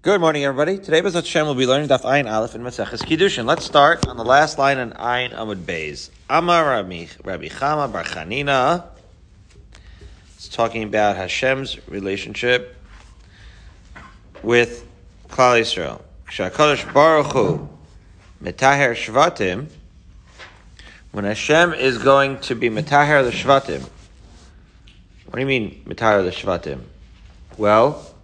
[0.00, 0.78] Good morning, everybody.
[0.78, 3.46] Today, Bezat Hashem we'll be learning Daf Ayin Aleph in Maseches Kiddushin.
[3.46, 6.10] Let's start on the last line in Ayin Amud Beis.
[6.30, 8.84] Amar Rabbi, Rabbi Chama Bar Chanina.
[10.36, 12.76] It's talking about Hashem's relationship
[14.44, 14.86] with
[15.30, 16.00] Klal Yisrael.
[16.28, 17.68] Shakadosh Baruch Hu
[18.40, 19.66] Metaher Shvatim.
[21.10, 23.82] When Hashem is going to be Metaher the Shvatim.
[25.26, 26.82] What do you mean Metaher the Shvatim?
[27.56, 28.14] Well,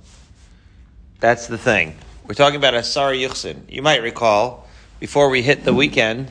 [1.20, 1.96] that's the thing.
[2.26, 3.70] We're talking about Asar Yuchsin.
[3.70, 4.66] You might recall,
[5.00, 6.30] before we hit the weekend,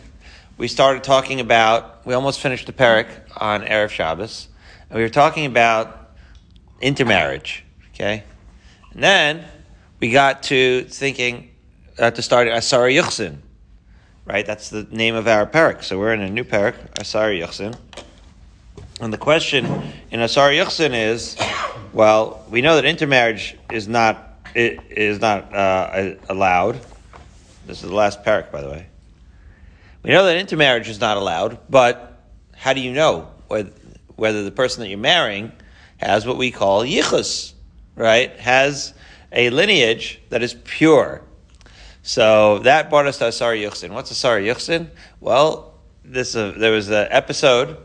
[0.58, 4.48] we started talking about, we almost finished the parak on Erev Shabbos,
[4.90, 6.12] and we were talking about
[6.82, 7.64] intermarriage,
[7.94, 8.24] okay?
[8.92, 9.46] And then
[10.00, 11.52] we got to thinking,
[11.98, 13.38] uh, to start Asar Yuchsin,
[14.26, 14.46] right?
[14.46, 15.84] That's the name of our parak.
[15.84, 17.78] So we're in a new parak, Asar Yuchsin.
[19.00, 19.66] And the question
[20.12, 21.36] in Asar Yuchsin is,
[21.94, 26.80] well, we know that intermarriage is not it is not uh, allowed.
[27.66, 28.88] This is the last parak, by the way.
[30.04, 32.22] We know that intermarriage is not allowed, but
[32.54, 35.52] how do you know whether, the person that you're marrying
[35.98, 37.54] has what we call yichus,
[37.96, 38.38] right?
[38.40, 38.94] Has
[39.32, 41.22] a lineage that is pure.
[42.02, 43.92] So that brought us to Asar Yuchsin.
[43.92, 44.90] What's Asar Yuchsin?
[45.22, 47.78] Well, this uh, there was an episode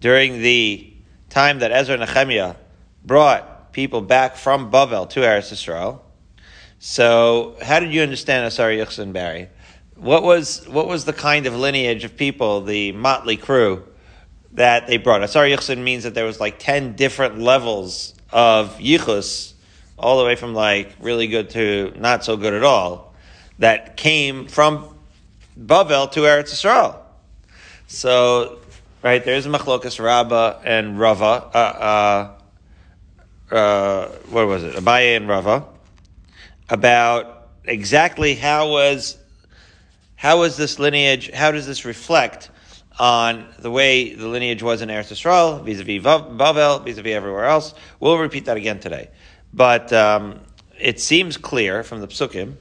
[0.00, 0.92] during the
[1.30, 2.56] time that Ezra Nehemiah
[3.04, 6.00] brought people back from Bavel to Eretz Yisrael.
[6.78, 9.50] So, how did you understand Asar Yuchsin Barry?
[9.96, 13.86] What was what was the kind of lineage of people, the motley crew,
[14.52, 15.22] that they brought?
[15.22, 19.52] Asar Yuchsin means that there was like ten different levels of yichus,
[19.98, 23.14] all the way from like really good to not so good at all,
[23.58, 24.88] that came from
[25.54, 26.96] Bavel to Eretz Yisrael.
[27.88, 28.58] So,
[29.02, 30.00] right there's a machlokas
[30.64, 31.50] and Rava.
[31.54, 32.35] Uh, uh,
[33.50, 35.64] uh, what was it, Abaye and Rava,
[36.68, 39.18] about exactly how was
[40.16, 41.30] how was this lineage?
[41.30, 42.50] How does this reflect
[42.98, 47.74] on the way the lineage was in Eretz Yisrael vis-a-vis Bavel, vis-a-vis everywhere else?
[48.00, 49.10] We'll repeat that again today,
[49.52, 50.40] but um,
[50.78, 52.54] it seems clear from the psukim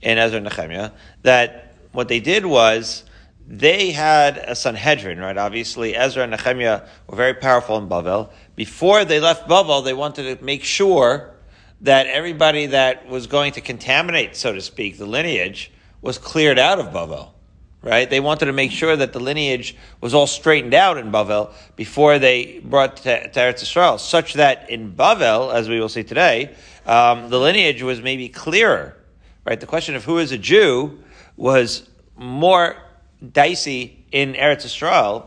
[0.00, 0.92] in Ezra and Nehemiah
[1.22, 3.04] that what they did was
[3.46, 5.36] they had a Sanhedrin, right?
[5.36, 8.30] Obviously, Ezra and Nehemiah were very powerful in Bavel.
[8.56, 11.32] Before they left Bavel, they wanted to make sure
[11.80, 16.78] that everybody that was going to contaminate, so to speak, the lineage was cleared out
[16.78, 17.30] of Bavel,
[17.82, 18.08] right?
[18.08, 22.20] They wanted to make sure that the lineage was all straightened out in Bavel before
[22.20, 26.54] they brought to, to Eretz Yisrael, such that in Bavel, as we will see today,
[26.86, 28.96] um, the lineage was maybe clearer,
[29.44, 29.58] right?
[29.58, 31.02] The question of who is a Jew
[31.36, 32.76] was more
[33.30, 35.26] dicey in Eretz Yisrael,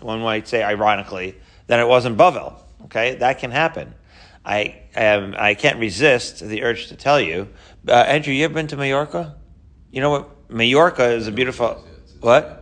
[0.00, 2.54] one might say ironically, than it was in Bavel.
[2.84, 3.94] Okay, that can happen.
[4.44, 7.48] I um, I can't resist the urge to tell you.
[7.88, 9.36] Uh, Andrew, you ever been to Mallorca?
[9.90, 10.50] You know what?
[10.50, 11.82] Mallorca is a beautiful.
[12.20, 12.60] What?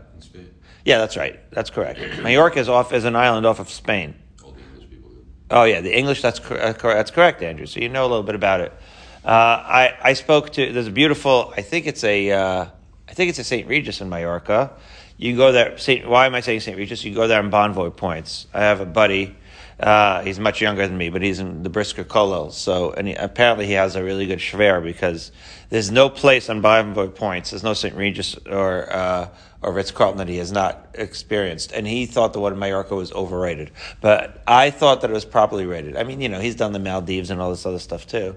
[0.84, 1.38] Yeah, that's right.
[1.50, 2.00] That's correct.
[2.22, 4.14] Mallorca is off as an island off of Spain.
[5.50, 6.22] Oh yeah, the English.
[6.22, 7.66] That's uh, that's correct, Andrew.
[7.66, 8.72] So you know a little bit about it.
[9.24, 10.72] Uh, I I spoke to.
[10.72, 11.52] There's a beautiful.
[11.56, 12.30] I think it's a.
[12.30, 12.66] Uh,
[13.12, 13.68] I think it's a St.
[13.68, 14.70] Regis in Mallorca.
[15.18, 16.78] You go there, Saint, why am I saying St.
[16.78, 17.04] Regis?
[17.04, 18.46] You go there on Bonvoy points.
[18.54, 19.36] I have a buddy,
[19.78, 22.52] uh, he's much younger than me, but he's in the Brisker Kollel.
[22.52, 25.30] So, and he, apparently he has a really good shver because
[25.68, 27.94] there's no place on Bonvoy points, there's no St.
[27.94, 29.28] Regis or, uh,
[29.60, 31.70] or Ritz Carlton that he has not experienced.
[31.72, 33.72] And he thought the one in Mallorca was overrated.
[34.00, 35.98] But I thought that it was properly rated.
[35.98, 38.36] I mean, you know, he's done the Maldives and all this other stuff too.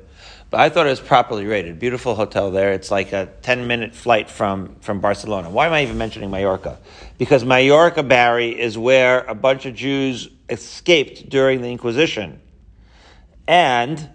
[0.56, 1.80] But I thought it was properly rated.
[1.80, 2.72] Beautiful hotel there.
[2.72, 5.50] It's like a 10 minute flight from, from Barcelona.
[5.50, 6.80] Why am I even mentioning Mallorca?
[7.18, 12.40] Because Mallorca, Barry, is where a bunch of Jews escaped during the Inquisition.
[13.46, 14.10] And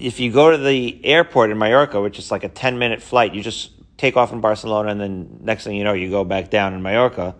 [0.00, 3.34] if you go to the airport in Mallorca, which is like a 10 minute flight,
[3.34, 6.48] you just take off in Barcelona and then next thing you know, you go back
[6.48, 7.34] down in Mallorca.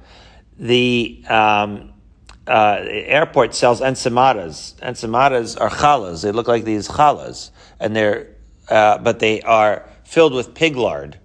[0.59, 1.94] The, um,
[2.47, 4.75] uh, airport sells ensamadas.
[4.81, 6.22] Ensamadas are challahs.
[6.22, 7.50] They look like these challahs,
[7.81, 8.34] and they're
[8.69, 11.18] uh, but they are filled with pig lard,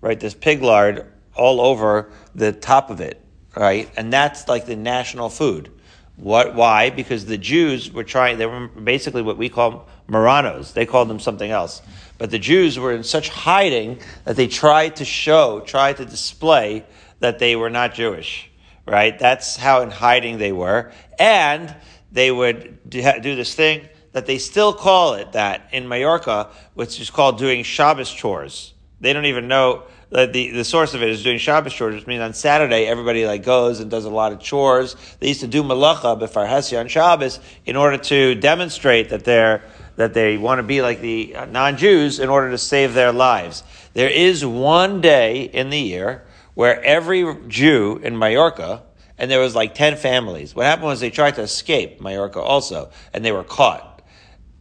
[0.00, 0.18] right?
[0.18, 3.20] There's pig lard all over the top of it,
[3.56, 3.90] right?
[3.96, 5.70] And that's like the national food.
[6.16, 6.54] What?
[6.54, 6.90] Why?
[6.90, 8.38] Because the Jews were trying.
[8.38, 10.72] They were basically what we call Marranos.
[10.72, 11.82] They called them something else.
[12.18, 16.84] But the Jews were in such hiding that they tried to show, tried to display
[17.18, 18.50] that they were not Jewish
[18.86, 19.18] right?
[19.18, 20.92] That's how in hiding they were.
[21.18, 21.74] And
[22.12, 27.10] they would do this thing that they still call it that in Mallorca, which is
[27.10, 28.72] called doing Shabbos chores.
[29.00, 32.06] They don't even know that the, the source of it is doing Shabbos chores, which
[32.06, 34.94] means on Saturday everybody like goes and does a lot of chores.
[35.18, 39.62] They used to do malacha before on Shabbos in order to demonstrate that they're
[39.96, 43.62] that they want to be like the uh, non-Jews in order to save their lives.
[43.92, 46.24] There is one day in the year
[46.54, 48.82] where every Jew in Mallorca,
[49.18, 50.54] and there was like 10 families.
[50.54, 53.93] What happened was they tried to escape Mallorca also, and they were caught.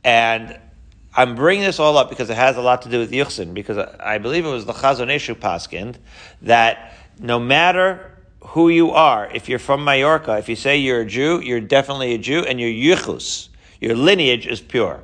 [0.03, 0.59] And
[1.15, 3.77] I'm bringing this all up because it has a lot to do with Yuchsin, because
[3.77, 5.97] I believe it was the Chazon Ish Paskind
[6.41, 8.11] that no matter
[8.41, 12.13] who you are, if you're from Mallorca, if you say you're a Jew, you're definitely
[12.13, 15.03] a Jew, and your Yuchus, your lineage is pure.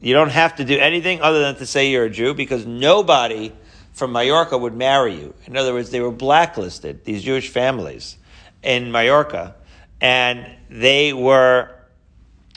[0.00, 3.52] You don't have to do anything other than to say you're a Jew because nobody
[3.92, 5.34] from Mallorca would marry you.
[5.46, 8.16] In other words, they were blacklisted, these Jewish families
[8.62, 9.54] in Mallorca,
[10.00, 11.74] and they were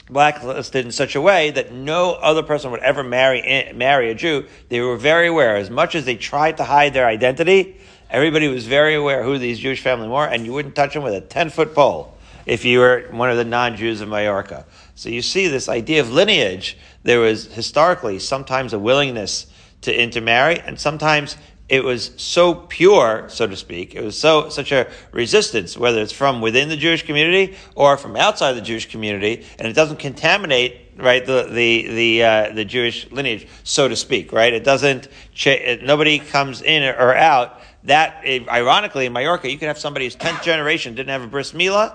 [0.06, 4.14] blacklisted in such a way that no other person would ever marry eh, marry a
[4.14, 4.46] Jew.
[4.68, 5.56] They were very aware.
[5.56, 7.80] As much as they tried to hide their identity,
[8.10, 11.14] everybody was very aware who these Jewish family were, and you wouldn't touch them with
[11.14, 12.16] a ten foot pole
[12.46, 14.66] if you were one of the non Jews of Mallorca.
[14.94, 16.76] So you see this idea of lineage.
[17.02, 19.46] There was historically sometimes a willingness
[19.82, 21.36] to intermarry, and sometimes
[21.68, 23.94] it was so pure, so to speak.
[23.94, 28.16] It was so such a resistance, whether it's from within the Jewish community or from
[28.16, 33.10] outside the Jewish community, and it doesn't contaminate right the the the uh, the Jewish
[33.10, 34.32] lineage, so to speak.
[34.32, 34.52] Right?
[34.52, 35.08] It doesn't.
[35.32, 37.60] Cha- nobody comes in or out.
[37.84, 41.52] That ironically in Mallorca, you can have somebody who's tenth generation didn't have a bris
[41.52, 41.94] milah,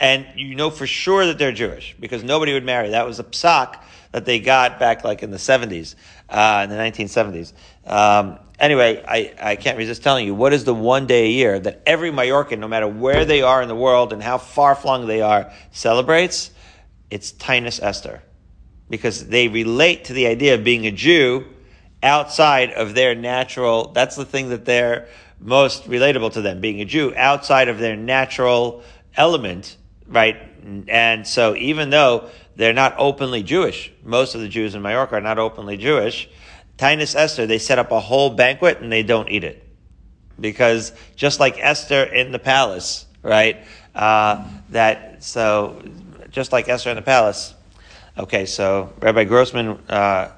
[0.00, 2.90] and you know for sure that they're Jewish because nobody would marry.
[2.90, 3.80] That was a psak
[4.10, 5.96] that they got back like in the 70s,
[6.28, 7.52] uh, in the 1970s.
[7.84, 11.58] Um, anyway, I, I can't resist telling you what is the one day a year
[11.58, 15.06] that every Mallorcan, no matter where they are in the world and how far flung
[15.06, 16.50] they are, celebrates?
[17.10, 18.22] It's Taanis Esther.
[18.90, 21.46] Because they relate to the idea of being a Jew
[22.02, 25.08] outside of their natural, that's the thing that they're
[25.40, 28.82] most relatable to them, being a Jew outside of their natural
[29.16, 30.36] element, right?
[30.88, 33.92] And so even though they're not openly Jewish.
[34.02, 36.28] Most of the Jews in Mallorca are not openly Jewish.
[36.78, 39.60] Taanis Esther, they set up a whole banquet and they don't eat it.
[40.40, 43.64] Because just like Esther in the palace, right?
[43.94, 45.82] Uh, that, so,
[46.30, 47.54] just like Esther in the palace.
[48.18, 50.30] Okay, so Rabbi Grossman, uh,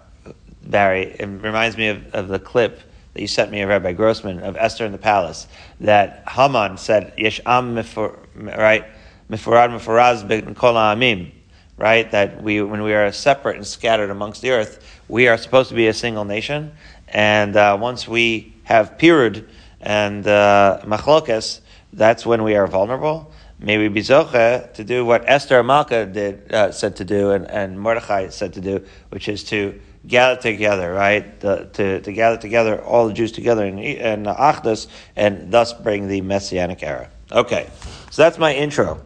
[0.62, 2.81] Barry, it reminds me of, of the clip
[3.15, 5.47] that you sent me of Rabbi Grossman of Esther in the palace
[5.81, 8.85] that Haman said, Yesh am right?
[9.31, 11.33] Mifurad mifuraz kol amim
[11.77, 12.11] right?
[12.11, 15.75] That we, when we are separate and scattered amongst the earth, we are supposed to
[15.75, 16.73] be a single nation.
[17.08, 19.49] And uh, once we have pirud
[19.81, 21.61] and uh, machlokes,
[21.93, 23.32] that's when we are vulnerable.
[23.58, 27.50] May we be zoche to do what Esther Malka did, uh, said to do and,
[27.50, 31.41] and Mordechai said to do, which is to gather together, right?
[31.41, 36.09] The, to, to gather together, all the Jews together in, in Achdus, and thus bring
[36.09, 37.11] the Messianic era.
[37.32, 37.69] Okay,
[38.11, 39.02] so that's my intro.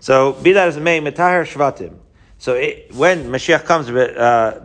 [0.00, 1.94] So be that as it may, Metahar Shvatim.
[2.38, 4.60] So it, when Mashiach comes, uh,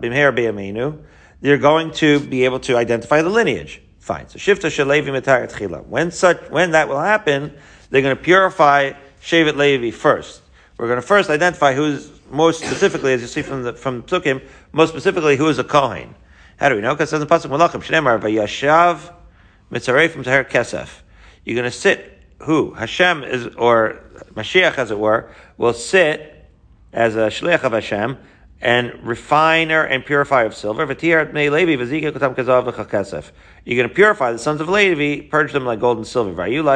[1.41, 3.81] you're going to be able to identify the lineage.
[3.99, 4.29] Fine.
[4.29, 5.85] So Shifta Shalevi Metahar Tchila.
[5.85, 7.53] When such, when that will happen,
[7.89, 10.41] they're going to purify Shevet Levi first.
[10.77, 14.41] We're going to first identify who's most specifically, as you see from the from Psukim,
[14.71, 16.15] most specifically who is a Kohen.
[16.57, 16.93] How do we know?
[16.93, 19.13] Because it says in Pasuk Malachim, Shnemar Vayashav
[19.71, 21.01] Mitzarei from Tahar Kesef.
[21.45, 24.01] You're going to sit who Hashem is, or
[24.33, 26.30] Mashiach, as it were, will sit
[26.93, 28.17] as a shliach of Hashem
[28.61, 30.85] and refiner and purifier of silver.
[30.85, 31.27] You're going
[33.89, 36.43] to purify the sons of Levi, purge them like gold and silver.
[36.43, 36.67] And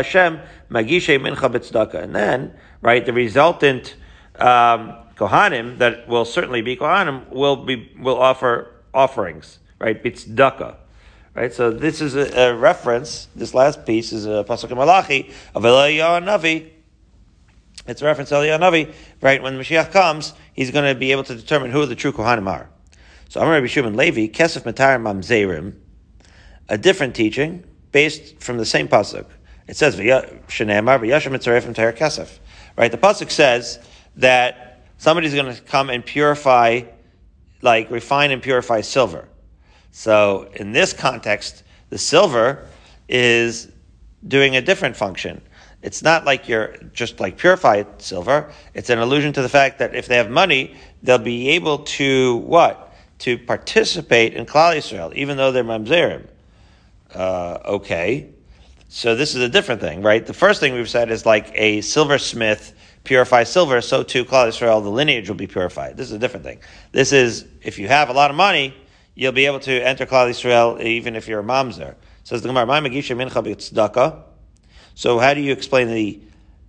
[2.16, 3.96] then, right, the resultant
[4.40, 10.04] um, kohanim that will certainly be kohanim will be will offer offerings, right?
[10.04, 10.78] Bitzdaka.
[11.34, 13.28] Right, so this is a, a, reference.
[13.36, 16.72] This last piece is a pasuk in Malachi of Eliyahu Navi.
[17.88, 18.94] It's a reference to Eliyahu.
[19.22, 22.48] Right, when Mashiach comes, he's going to be able to determine who the true kohanim
[22.48, 22.70] are.
[23.30, 25.76] So Amar Rabbi Shimon Levi, Kesef Matar Mamzerim,
[26.70, 29.26] a different teaching based from the same pasuk.
[29.68, 32.40] It says Shenemar V'Yashim Mitzarefim Ter Kesef.
[32.78, 33.80] Right, the pasuk says
[34.18, 36.82] that somebody's going to come and purify,
[37.62, 39.28] like refine and purify silver.
[39.92, 42.68] So in this context, the silver
[43.08, 43.72] is
[44.28, 45.42] doing a different function.
[45.86, 48.52] It's not like you're just like purified silver.
[48.74, 52.38] It's an allusion to the fact that if they have money, they'll be able to
[52.38, 52.92] what?
[53.20, 56.26] To participate in Klal Yisrael, even though they're mamzerim.
[57.14, 58.32] Uh, okay.
[58.90, 60.26] So this is a different thing, right?
[60.26, 62.74] The first thing we've said is like a silversmith
[63.04, 65.98] purifies silver, so too Klal Yisrael, the lineage will be purified.
[65.98, 66.62] This is a different thing.
[66.94, 68.74] This is, if you have a lot of money,
[69.14, 71.94] you'll be able to enter Klal Yisrael even if you're a mamzer.
[72.24, 74.25] Says the Gemara, my Magisha mincha
[74.96, 76.20] So how do you explain the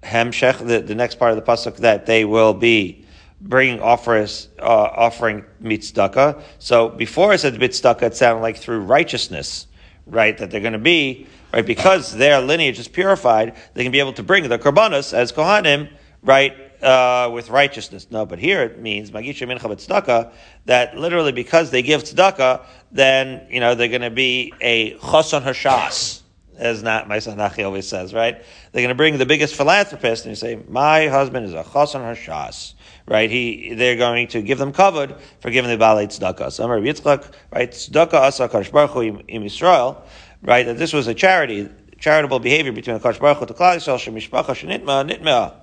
[0.02, 3.04] hemshech, the, the next part of the pasuk that they will be
[3.40, 6.42] bringing offers, uh, offering mitzdaka.
[6.58, 9.66] So before I said mitzdaka, it sounded like through righteousness,
[10.06, 10.36] right?
[10.38, 13.54] That they're going to be right because their lineage is purified.
[13.74, 15.88] They can be able to bring the korbanos as kohanim,
[16.22, 16.54] right?
[16.82, 18.08] Uh, with righteousness.
[18.10, 20.32] No, but here it means magisha mincha tzedakah
[20.66, 25.42] that literally because they give tzedakah, then you know they're going to be a choson
[25.42, 26.22] hashas
[26.58, 28.42] as not my son Nachi always says, right?
[28.72, 32.02] They're going to bring the biggest philanthropist and you say, my husband is a chasan
[32.02, 32.74] hashas,
[33.06, 33.30] right?
[33.30, 36.52] He, they're going to give them covered for giving the balei tzedakah.
[36.52, 37.70] So Rabbi Yitzchak, right?
[37.70, 40.00] Tzedakah asa Kadosh Baruch Hu im Yisrael,
[40.42, 40.66] right?
[40.66, 45.08] That this was a charity, charitable behavior between Kadosh Baruch Hu to Klal Yisrael, shemishpacha
[45.08, 45.54] nitma,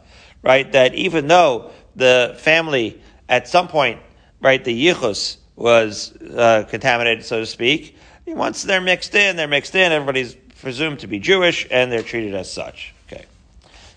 [0.42, 0.72] right?
[0.72, 4.00] That even though the family at some point,
[4.42, 7.98] right, the yichus was uh, contaminated, so to speak,
[8.28, 12.34] once they're mixed in, they're mixed in, everybody's presumed to be Jewish, and they're treated
[12.34, 12.96] as such.
[13.08, 13.26] Okay.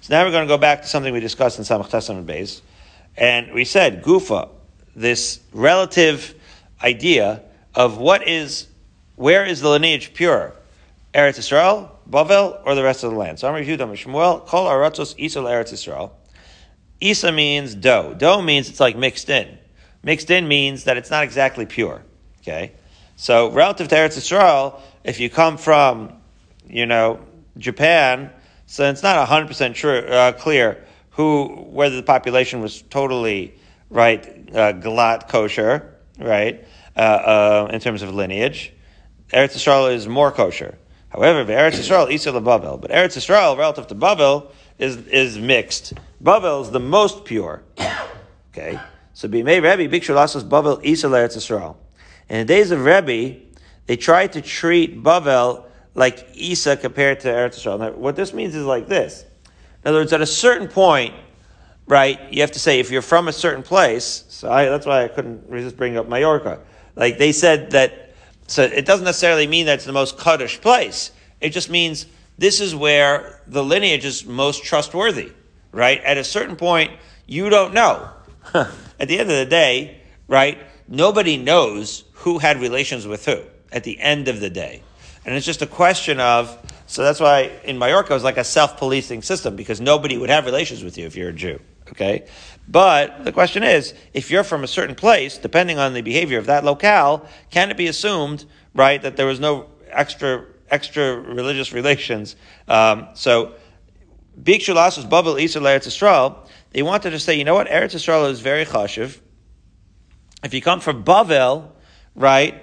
[0.02, 2.26] So now we're going to go back to something we discussed in Samach Tes Amud
[2.26, 2.60] Beis.
[3.16, 4.50] And we said, Gufa,
[4.94, 6.34] this relative
[6.82, 7.42] idea
[7.74, 8.66] of what is,
[9.14, 10.52] where is the lineage pure?
[11.14, 13.38] Eretz Israel, Bavel, or the rest of the land?
[13.38, 16.18] So I'm reviewed on Shmuel, Kol Aratzos Isa Eretz Israel.
[17.00, 18.12] Isa means dough.
[18.12, 19.56] Dough means it's like mixed in.
[20.02, 22.02] Mixed in means that it's not exactly pure.
[22.40, 22.72] Okay?
[23.14, 26.15] So relative to Eretz Israel, if you come from
[26.68, 27.20] you know,
[27.58, 28.30] Japan,
[28.66, 33.54] so it's not 100% true, uh, clear who, whether the population was totally,
[33.90, 36.64] right, uh, galat kosher, right,
[36.96, 38.72] uh, uh, in terms of lineage.
[39.32, 40.76] Eretz Yisrael is more kosher.
[41.08, 45.94] However, Eretz Yisrael, Isa Bavel, but Eretz Yisrael, relative to Bavel, is, is mixed.
[46.22, 47.62] Bavel is the most pure.
[48.58, 48.80] Okay?
[49.12, 51.76] So Bimei Rebbe, Bikshu Lassos Bavel, Isa Eretz Yisrael.
[52.30, 53.38] In the days of Rebbe,
[53.84, 55.65] they tried to treat Bavel
[55.96, 57.80] like Isa compared to Eretz Yisrael.
[57.80, 59.24] Now, what this means is like this.
[59.82, 61.14] In other words, at a certain point,
[61.86, 64.24] right, you have to say if you're from a certain place.
[64.28, 66.60] So I, that's why I couldn't resist bringing up Mallorca.
[66.94, 68.14] Like they said that.
[68.46, 71.10] So it doesn't necessarily mean that it's the most kaddish place.
[71.40, 72.06] It just means
[72.38, 75.32] this is where the lineage is most trustworthy,
[75.72, 76.00] right?
[76.04, 76.92] At a certain point,
[77.26, 78.10] you don't know.
[78.54, 80.58] at the end of the day, right?
[80.86, 84.82] Nobody knows who had relations with who at the end of the day.
[85.26, 86.56] And it's just a question of,
[86.86, 90.44] so that's why in Mallorca it was like a self-policing system because nobody would have
[90.44, 91.60] relations with you if you're a Jew.
[91.90, 92.26] Okay?
[92.68, 96.46] But the question is, if you're from a certain place, depending on the behavior of
[96.46, 102.36] that locale, can it be assumed, right, that there was no extra extra religious relations?
[102.68, 103.54] Um, so,
[104.40, 106.36] Big was Babel Isa Eretz Yisrael.
[106.70, 109.20] They wanted to say, you know what, Eretz Yisrael is very chashiv.
[110.44, 111.70] If you come from Bavel,
[112.14, 112.62] right,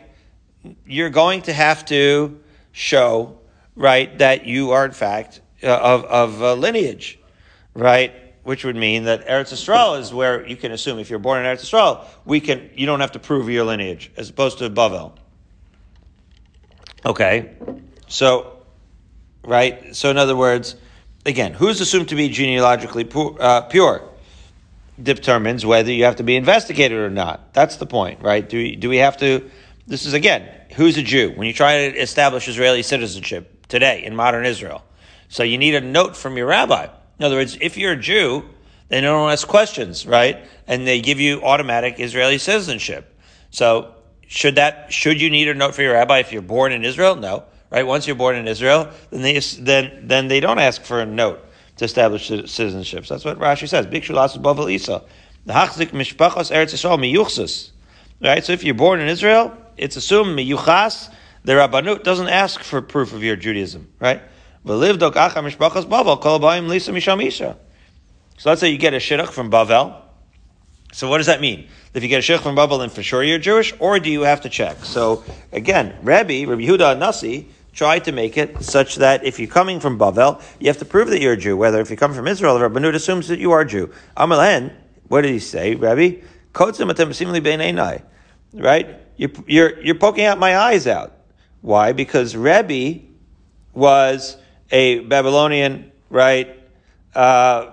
[0.85, 2.39] you're going to have to
[2.73, 3.39] show,
[3.75, 7.17] right, that you are in fact uh, of, of uh, lineage,
[7.73, 8.11] right?
[8.43, 11.45] Which would mean that Eretz Yisrael is where you can assume if you're born in
[11.45, 15.13] Eretz Yisrael, we can, you don't have to prove your lineage, as opposed to Bavel.
[17.05, 17.51] Okay,
[18.07, 18.65] so,
[19.45, 20.75] right, so in other words,
[21.25, 24.09] again, who's assumed to be genealogically pu- uh, pure?
[25.01, 27.53] Determines whether you have to be investigated or not.
[27.53, 28.47] That's the point, right?
[28.47, 29.49] Do do we have to?
[29.87, 31.31] This is again who's a Jew?
[31.35, 34.83] When you try to establish Israeli citizenship today in modern Israel.
[35.29, 36.87] So you need a note from your rabbi.
[37.19, 38.43] In other words, if you're a Jew,
[38.89, 40.45] they don't ask questions, right?
[40.67, 43.17] And they give you automatic Israeli citizenship.
[43.49, 43.95] So
[44.27, 47.15] should that, should you need a note for your rabbi if you're born in Israel?
[47.15, 47.85] No, right?
[47.85, 51.43] Once you're born in Israel, then they, then, then they don't ask for a note
[51.77, 53.05] to establish citizenship.
[53.05, 53.87] So that's what Rashi says.
[53.87, 53.91] The.
[58.21, 58.45] Right?
[58.45, 61.13] So if you're born in Israel, it's assumed miyuchas,
[61.43, 64.21] the Rabbanut doesn't ask for proof of your Judaism, right?
[64.65, 64.79] So
[68.49, 69.99] let's say you get a shidduch from Bavel.
[70.93, 71.67] So what does that mean?
[71.93, 74.21] If you get a shidduch from Bavel, then for sure you're Jewish, or do you
[74.21, 74.85] have to check?
[74.85, 79.79] So again, Rabbi, Rabbi Yehuda Nasi, tried to make it such that if you're coming
[79.79, 81.57] from Bavel, you have to prove that you're a Jew.
[81.57, 83.91] Whether if you come from Israel, the Rabbanut assumes that you are a Jew.
[84.15, 84.71] Amalen,
[85.07, 86.21] what did he say, Rabbi?
[88.53, 88.99] Right?
[89.17, 91.17] You're, you're, you're poking out my eyes out.
[91.61, 91.93] Why?
[91.93, 93.05] Because Rebbe
[93.73, 94.37] was
[94.71, 96.59] a Babylonian, right,
[97.15, 97.71] uh,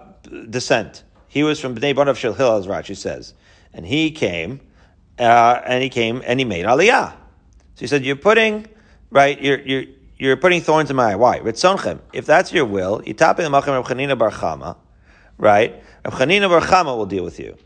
[0.48, 1.02] descent.
[1.28, 3.34] He was from Bnei Banav Shel Hillel, as Rashi says.
[3.72, 4.60] And he came,
[5.18, 7.12] uh, and he came, and he made Aliyah.
[7.12, 8.66] So he said, you're putting,
[9.10, 9.84] right, you're, you're,
[10.18, 11.16] you're putting thorns in my eye.
[11.16, 11.38] Why?
[11.38, 12.00] Ritzonchem.
[12.12, 14.76] If that's your will, Yitapin Machem Reb Chanina Bar Chama,
[15.38, 15.82] right?
[16.04, 17.56] Reb Chanina Bar Chama will deal with you.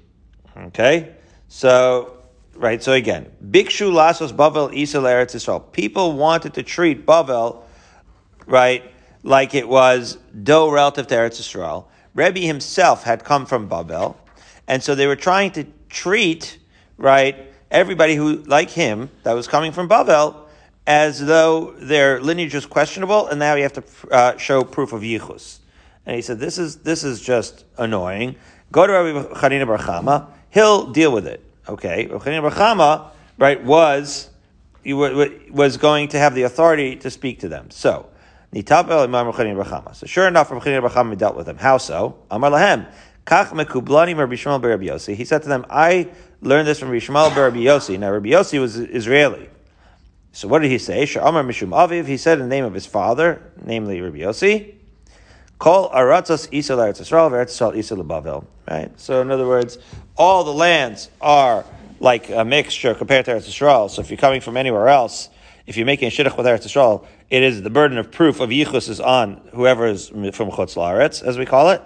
[0.57, 1.15] Okay?
[1.49, 2.14] So,
[2.57, 2.83] right?
[2.83, 5.73] So again, Bikshu Lasos Bavel Isa Eretz Yisrael.
[5.73, 7.63] People wanted to treat Bavel,
[8.47, 8.83] right,
[9.23, 11.87] like it was dough relative to Eretz Yisrael.
[12.15, 14.17] Rebbe himself had come from Babel,
[14.69, 16.59] And so they were trying to treat,
[16.97, 20.37] right, everybody who, like him, that was coming from Bavel,
[20.87, 25.03] as though their lineage was questionable, and now you have to uh, show proof of
[25.03, 25.59] yichus.
[26.07, 28.37] And he said, "This is this is just annoying.
[28.71, 30.29] Go to Rabbi Chanina Bar.
[30.51, 34.31] He'll deal with it." Okay, Bar Chama, right, was
[34.87, 37.71] was going to have the authority to speak to them.
[37.71, 38.07] So,
[38.53, 41.57] So, sure enough, Bar Chama dealt with them.
[41.57, 42.19] How so?
[42.31, 42.87] Amar lahem.
[43.27, 45.15] Kach mekublani Rabbi.
[45.15, 46.09] He said to them, "I
[46.43, 49.49] learned this from Rabbi Shmuel Rabbi Yossi." Now, Rabbi Yossi was Israeli.
[50.33, 51.05] So what did he say?
[51.05, 54.75] Sha'amar Mishum Aviv, he said in the name of his father, namely Rabbi Yossi,
[55.61, 58.45] Kol Aratzos Isa Eretz Yisrael, Eretz Yisrael Isa.
[58.69, 59.01] Right?
[59.01, 59.79] So in other words,
[60.17, 61.65] all the lands are
[62.01, 63.91] like a mixture compared to Eretz Yisrael.
[63.91, 65.29] So if you're coming from anywhere else,
[65.67, 68.51] if you're making a shidduch with Eretz Yisrael, it is the burden of proof of
[68.51, 71.83] yichus is on whoever is from Chutz Laaretz, as we call it.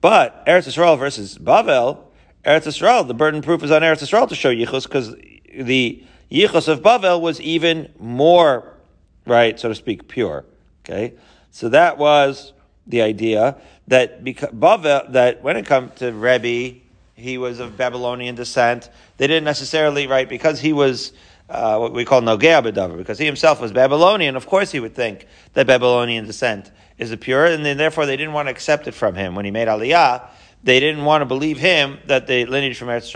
[0.00, 1.98] But Eretz Yisrael versus Bavel,
[2.44, 5.14] Eretz Yisrael, the burden of proof is on Eretz Yisrael to show yichus because
[5.58, 8.74] the Yichus of Bavel was even more,
[9.26, 10.44] right, so to speak, pure.
[10.84, 11.14] Okay,
[11.50, 12.52] so that was
[12.86, 13.56] the idea
[13.88, 16.80] that because Bavel, that when it comes to Rebbe,
[17.16, 18.90] he was of Babylonian descent.
[19.16, 21.12] They didn't necessarily, right, because he was
[21.48, 24.36] uh, what we call Nogea Bedavar, because he himself was Babylonian.
[24.36, 28.34] Of course, he would think that Babylonian descent is pure, and then therefore they didn't
[28.34, 30.28] want to accept it from him when he made Aliyah.
[30.62, 33.12] They didn't want to believe him that the lineage from Eretz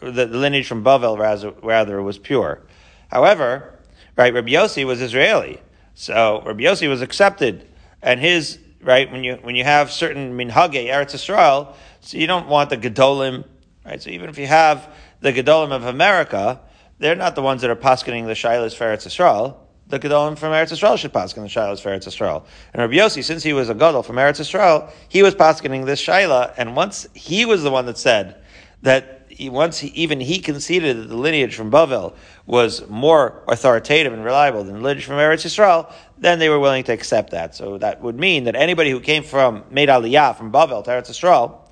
[0.00, 2.62] the, lineage from Bavel rather, rather was pure.
[3.08, 3.78] However,
[4.16, 5.60] right, Rabbi Yossi was Israeli,
[5.94, 7.68] so Rabbi Yossi was accepted,
[8.02, 12.48] and his right when you when you have certain minhage Eretz Yisrael, so you don't
[12.48, 13.44] want the gedolim,
[13.84, 14.00] right?
[14.00, 16.60] So even if you have the gedolim of America,
[16.98, 19.56] they're not the ones that are paskening the shilas for Eretz Yisrael.
[19.88, 22.44] The gedolim from Eretz Yisrael should paskin the shilas for Eretz Yisrael.
[22.74, 26.04] And Rabbi Yossi, since he was a gadol from Eretz Yisrael, he was paskening this
[26.04, 28.36] shaila, and once he was the one that said
[28.82, 34.12] that he, once he, even he conceded that the lineage from Bavel was more authoritative
[34.12, 37.54] and reliable than the lineage from Eretz Yisrael, then they were willing to accept that.
[37.54, 41.10] So that would mean that anybody who came from made Aliyah from Bavel to Eretz
[41.10, 41.63] Yisrael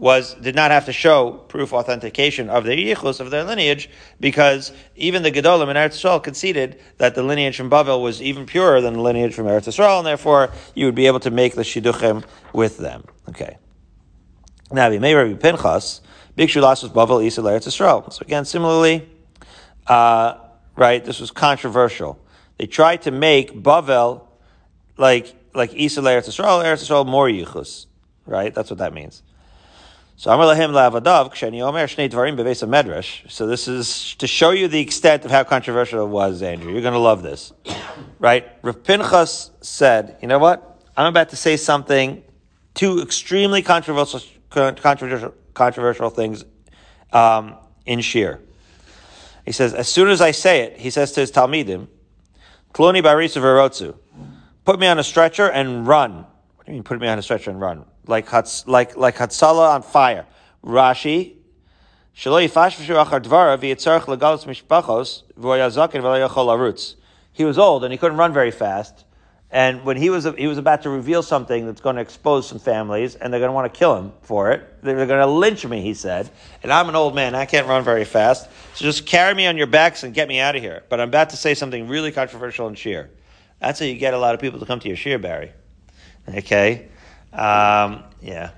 [0.00, 4.72] was did not have to show proof authentication of their yichus of their lineage because
[4.96, 8.80] even the Gedolim in Eretz Yisrael conceded that the lineage from Bavel was even purer
[8.80, 11.62] than the lineage from Eretz Yisrael, and therefore you would be able to make the
[11.62, 13.04] shidduchim with them.
[13.28, 13.58] Okay.
[14.72, 16.00] Now, may Rabbi Pinchas
[16.34, 18.10] Bikshu Lasos Bavel Isa Eretz Yisrael.
[18.10, 19.06] So again, similarly,
[19.86, 20.38] uh,
[20.76, 22.18] right, this was controversial.
[22.56, 24.22] They tried to make Bavel
[24.96, 27.84] like like Isa Eretz Yisrael, Eretz Yisrael more yichus.
[28.24, 28.54] Right?
[28.54, 29.22] That's what that means.
[30.20, 33.30] So Amar Lahim Lavadav Ksheni Omer Shnei Dvarim Medrash.
[33.30, 36.70] So this is to show you the extent of how controversial it was, Andrew.
[36.70, 37.54] You're going to love this,
[38.18, 38.46] right?
[38.60, 40.84] Rav Pinchas said, "You know what?
[40.94, 42.22] I'm about to say something
[42.74, 46.44] two extremely controversial, controversial, controversial things
[47.14, 47.56] um,
[47.86, 48.40] in Shir.
[49.46, 51.88] He says, as soon as I say it, he says to his Talmidim,
[52.74, 53.96] Kloni barisa verotzu,
[54.66, 56.26] put me on a stretcher and run.
[56.56, 57.86] What do you mean, put me on a stretcher and run?
[58.06, 58.32] Like
[58.66, 60.26] like like hatsala on fire.
[60.64, 61.36] Rashi,
[67.32, 69.04] He was old and he couldn't run very fast.
[69.52, 72.60] And when he was he was about to reveal something that's going to expose some
[72.60, 74.82] families, and they're going to want to kill him for it.
[74.82, 76.30] They're going to lynch me, he said.
[76.62, 78.48] And I'm an old man; I can't run very fast.
[78.74, 80.84] So just carry me on your backs and get me out of here.
[80.88, 83.10] But I'm about to say something really controversial and sheer.
[83.60, 85.52] That's how you get a lot of people to come to your sheer, Barry.
[86.28, 86.88] Okay,
[87.32, 88.50] um, yeah.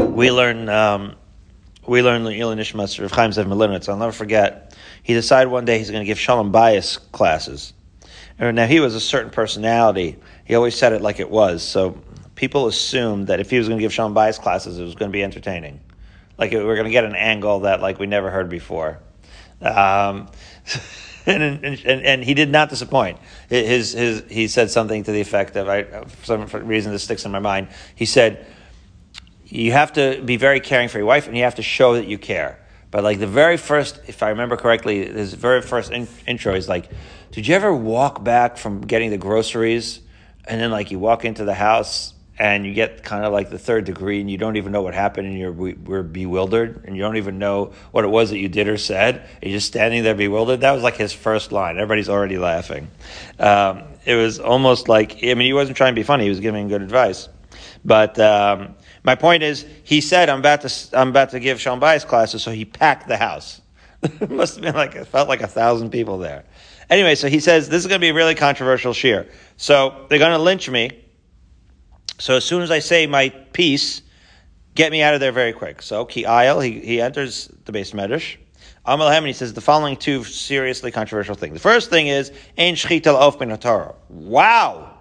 [0.00, 1.16] We learn um,
[1.86, 3.88] we learn the Ilan Ishmas of Chaim Zev Malinowitz.
[3.88, 4.76] I'll never forget.
[5.02, 7.72] He decided one day he's going to give Shalom Bayis classes
[8.38, 10.16] now he was a certain personality.
[10.44, 11.62] He always said it like it was.
[11.62, 12.00] So
[12.34, 15.10] people assumed that if he was going to give Shalom Bayis classes, it was going
[15.10, 15.80] to be entertaining.
[16.38, 19.00] Like we are going to get an angle that like we never heard before.
[19.60, 20.28] Um,
[21.34, 23.18] and, and, and, he did not disappoint.
[23.48, 27.24] His, his, he said something to the effect of, I, for some reason this sticks
[27.24, 27.68] in my mind.
[27.96, 28.46] He said,
[29.44, 32.06] you have to be very caring for your wife and you have to show that
[32.06, 32.60] you care.
[32.92, 36.68] But like the very first, if I remember correctly, his very first in, intro is
[36.68, 36.90] like,
[37.32, 40.00] did you ever walk back from getting the groceries
[40.44, 43.58] and then like you walk into the house and you get kind of like the
[43.58, 47.02] third degree and you don't even know what happened and you're we're bewildered and you
[47.02, 50.02] don't even know what it was that you did or said and you're just standing
[50.02, 50.60] there bewildered.
[50.60, 51.76] That was like his first line.
[51.76, 52.88] Everybody's already laughing.
[53.38, 56.24] Um, it was almost like i mean he wasn't trying to be funny.
[56.24, 57.28] He was giving good advice.
[57.84, 61.80] But um, my point is he said i'm about to i'm about to give Shalom
[61.80, 63.60] Bayis classes so he packed the house.
[64.02, 66.44] It must have been like it felt like a thousand people there.
[66.88, 69.26] Anyway, so he says this is going to be a really controversial shear.
[69.56, 71.02] So they're going to lynch me.
[72.18, 74.02] So as soon as I say my piece,
[74.74, 75.82] get me out of there very quick.
[75.82, 78.36] So, Ki Ayel, he, he enters the base medrash.
[78.84, 81.54] Amal Hem, he says the following two seriously controversial things.
[81.54, 83.58] The first thing is, Ein Shchitel Of Ben
[84.08, 84.92] Wow!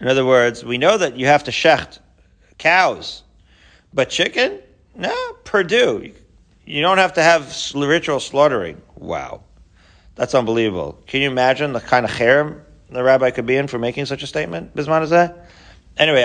[0.00, 1.98] In other words, we know that you have to shecht
[2.58, 3.22] cows,
[3.92, 4.60] but chicken?
[4.94, 6.12] No, Perdue.
[6.64, 8.80] You don't have to have ritual slaughtering.
[8.96, 9.42] Wow.
[10.14, 11.02] That's unbelievable.
[11.06, 14.22] Can you imagine the kind of cherem the rabbi could be in for making such
[14.22, 14.74] a statement?
[14.74, 15.02] Bisman
[15.98, 16.22] Anyway,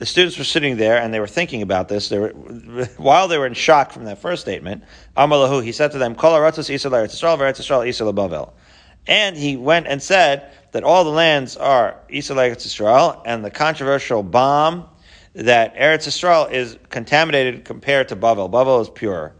[0.00, 2.08] the students were sitting there and they were thinking about this.
[2.08, 2.30] They were,
[2.96, 4.84] while they were in shock from that first statement,
[5.16, 6.16] Amalahu, he said to them,
[9.06, 14.22] And he went and said that all the lands are Israel Israel, and the controversial
[14.22, 14.88] bomb
[15.34, 18.50] that Eretz Israel is contaminated compared to Bavel.
[18.50, 19.34] Bavel is pure.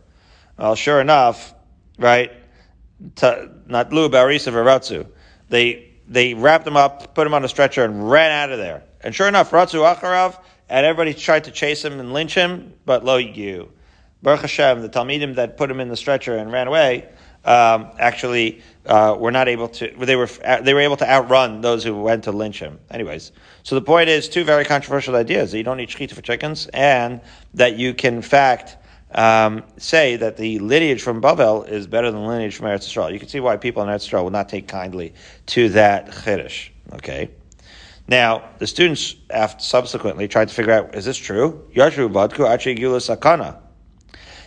[0.59, 1.55] Well, sure enough,
[1.98, 2.33] right?
[3.22, 5.07] Not Lu Barisa Varatsu.
[5.48, 8.83] They they wrapped him up, put him on a stretcher, and ran out of there.
[9.01, 13.05] And sure enough, Ratzu Acharav, and everybody tried to chase him and lynch him, but
[13.05, 13.73] lo you.
[14.23, 17.09] Baruch Hashem, the Talmidim that put him in the stretcher and ran away,
[17.44, 19.90] um, actually uh, were not able to.
[19.99, 20.29] They were
[20.62, 22.79] they were able to outrun those who went to lynch him.
[22.90, 26.23] Anyways, so the point is two very controversial ideas: that you don't need shechita for
[26.23, 27.20] chickens, and
[27.55, 28.77] that you can in fact
[29.12, 33.12] um, say that the lineage from Bavel is better than the lineage from Eretz Yisrael.
[33.12, 35.14] You can see why people in Eretz Yisrael will not take kindly
[35.46, 36.70] to that chiddush.
[36.94, 37.31] Okay.
[38.09, 39.14] Now, the students
[39.59, 41.68] subsequently tried to figure out, is this true?
[41.75, 43.59] Badku Sakana.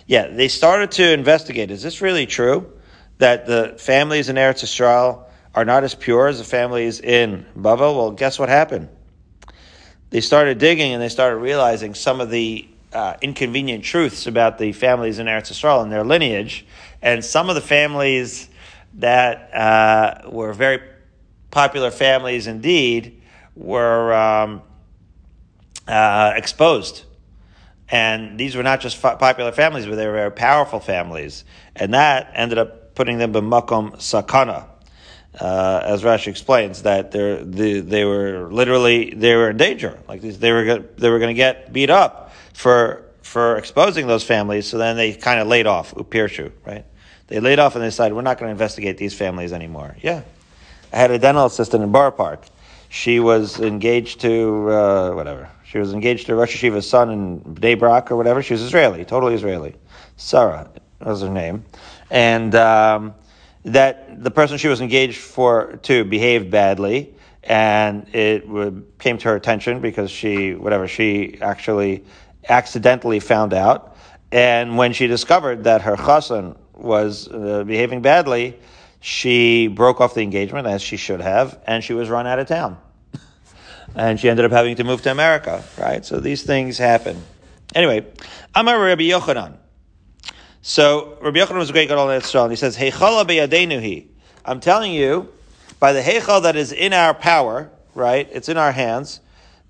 [0.06, 2.71] Yeah, they started to investigate, is this really true?
[3.19, 7.95] That the families in Eretz Yisrael are not as pure as the families in Bavel?
[7.95, 8.89] Well, guess what happened?
[10.10, 14.71] They started digging and they started realizing some of the uh, inconvenient truths about the
[14.71, 16.65] families in Eretz Yisrael and their lineage,
[17.01, 18.49] and some of the families
[18.95, 20.82] that uh, were very
[21.51, 23.21] popular families indeed
[23.56, 24.62] were um,
[25.88, 27.03] uh, exposed.
[27.89, 31.43] And these were not just popular families, but they were very powerful families.
[31.75, 34.67] And that ended up putting them in makom sakana.
[35.39, 39.97] Uh, as Rashi explains, that they they were literally they were in danger.
[40.08, 42.22] Like they were they were going to get beat up
[42.54, 44.68] for for exposing those families.
[44.68, 46.86] So then they kind of laid off upirshu, right?
[47.28, 49.96] They laid off and they decided we're not going to investigate these families anymore.
[50.02, 50.22] Yeah,
[50.92, 52.46] I had a dental assistant in Borough Park.
[52.89, 55.50] She was engaged to uh, whatever.
[55.63, 58.44] She was engaged to Rosh Hashiva's son in Bnei Brak or whatever.
[58.44, 59.76] She was Israeli, totally Israeli.
[60.18, 61.66] Sarah was her name,
[62.12, 63.16] and um,
[63.66, 68.46] that the person she was engaged for to behaved badly and it
[69.00, 72.04] came to her attention because she, whatever, she actually
[72.49, 73.95] accidentally found out.
[74.32, 78.58] And when she discovered that her chassan was uh, behaving badly,
[78.99, 82.47] she broke off the engagement as she should have, and she was run out of
[82.47, 82.77] town.
[83.95, 86.06] and she ended up having to move to America, right?
[86.06, 87.21] So these things happen.
[87.75, 88.06] Anyway,
[88.56, 89.58] Amar Rabbi Yochanan.
[90.62, 94.08] So Rabbi Yochanan was a great God Israel, and he says, Heichala beyadenuhi.
[94.45, 95.29] I'm telling you,
[95.79, 98.27] by the heichal that is in our power, right?
[98.32, 99.19] It's in our hands,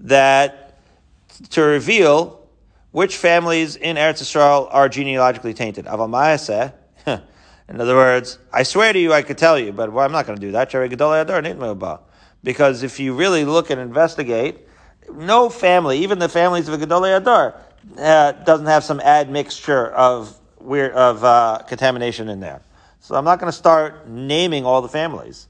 [0.01, 0.77] that
[1.49, 2.42] to reveal
[2.93, 5.85] which families in Eretz Yisrael are genealogically tainted.
[5.85, 6.73] Avamayaseh.
[7.67, 10.27] In other words, I swear to you, I could tell you, but well, I'm not
[10.27, 10.71] going to do that.
[12.43, 14.59] Because if you really look and investigate,
[15.11, 17.55] no family, even the families of a Gedolei Adar,
[17.97, 22.61] uh, doesn't have some admixture of weird of uh, contamination in there.
[22.99, 25.47] So I'm not going to start naming all the families.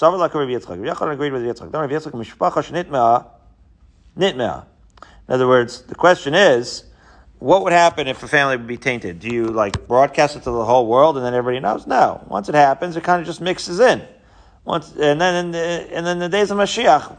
[0.00, 1.12] Like Rabbi Yitzchak.
[1.12, 1.70] Agreed with Yitzchak.
[1.70, 3.26] Rabbi Yitzchak mishpacha
[4.16, 4.64] nitmea.
[5.28, 6.84] In other words, the question is,
[7.38, 9.20] what would happen if a family would be tainted?
[9.20, 11.86] Do you like broadcast it to the whole world and then everybody knows?
[11.86, 12.24] No.
[12.28, 14.02] Once it happens, it kind of just mixes in.
[14.64, 17.16] Once, and then in the, and then the days of Mashiach,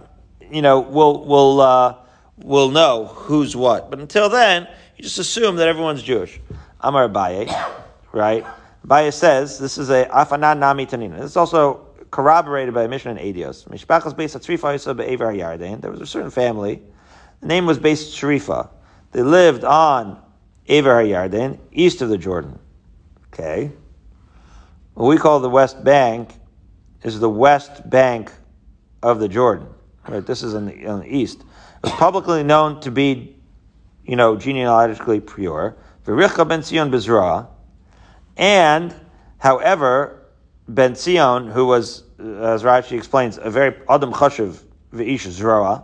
[0.52, 1.96] you know, we'll, we'll, uh,
[2.38, 3.90] we'll know who's what.
[3.90, 4.68] But until then,
[4.98, 6.42] you just assume that everyone's Jewish.
[6.82, 7.48] Amar Abaye,
[8.12, 8.46] right?
[8.86, 11.18] Abaye says, this is a afanan nami tanina.
[11.20, 13.68] This is also corroborated by a Mishnah in Edios.
[13.68, 15.82] Beis Yarden.
[15.82, 16.82] There was a certain family
[17.42, 18.70] the name was Beis Hatzrifa.
[19.12, 20.22] They lived on
[20.68, 22.60] Aver HaYarden, east of the Jordan.
[23.34, 23.72] Okay.
[24.94, 26.30] What we call the West Bank
[27.04, 28.32] is the west bank
[29.02, 29.68] of the Jordan.
[30.08, 30.26] Right?
[30.26, 31.40] This is in the, in the east.
[31.40, 31.46] It
[31.84, 33.36] was publicly known to be,
[34.06, 35.78] you know, genealogically pure.
[36.06, 37.48] Vericha ben Sion Bezra.
[38.36, 38.94] And,
[39.38, 40.26] however,
[40.68, 45.84] Ben Sion, who was, uh, as Rashi explains, a very Adam Chashiv V'ish Zroa.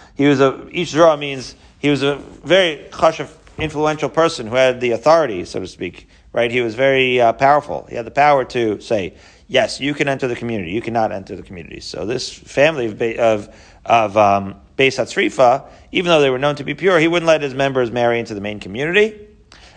[0.16, 4.80] he was a, Ish Zroa means he was a very chashav, influential person who had
[4.80, 6.50] the authority, so to speak, right?
[6.50, 7.86] He was very uh, powerful.
[7.88, 9.14] He had the power to say,
[9.48, 11.80] yes, you can enter the community, you cannot enter the community.
[11.80, 16.64] So this family of, of, of um, Beis Hatzrifa, even though they were known to
[16.64, 19.28] be pure, he wouldn't let his members marry into the main community.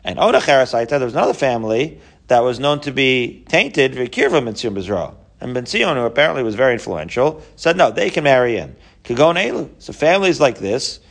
[0.03, 4.75] And Oda Cherasaita, there was another family that was known to be tainted, Vikirva Sion
[4.75, 5.15] Bezra.
[5.43, 8.77] And Ben Sion, who apparently was very influential, said no, they can marry in.
[9.03, 9.69] Kagon Elu.
[9.77, 11.01] So families like this,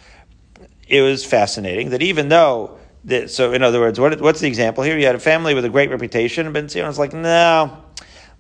[0.89, 2.79] it was fascinating that even though,
[3.27, 4.99] so in other words, what, what's the example here?
[4.99, 7.85] You had a family with a great reputation, and Ben was like, no,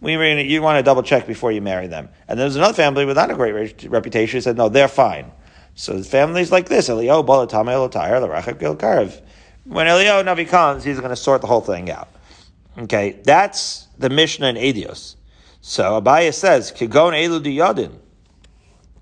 [0.00, 2.08] we you want to double check before you marry them.
[2.26, 5.30] And there's another family without a great reputation who said, no, they're fine.
[5.74, 9.20] So families like this, Eliyahu, Balatame, Elotayr, Larachak, Gilkarv.
[9.64, 12.08] When Eliyahu Navi comes, he's going to sort the whole thing out.
[12.78, 15.16] Okay, that's the Mishnah in Edios.
[15.64, 17.96] So Abaye says, Kigon Elu Yadin.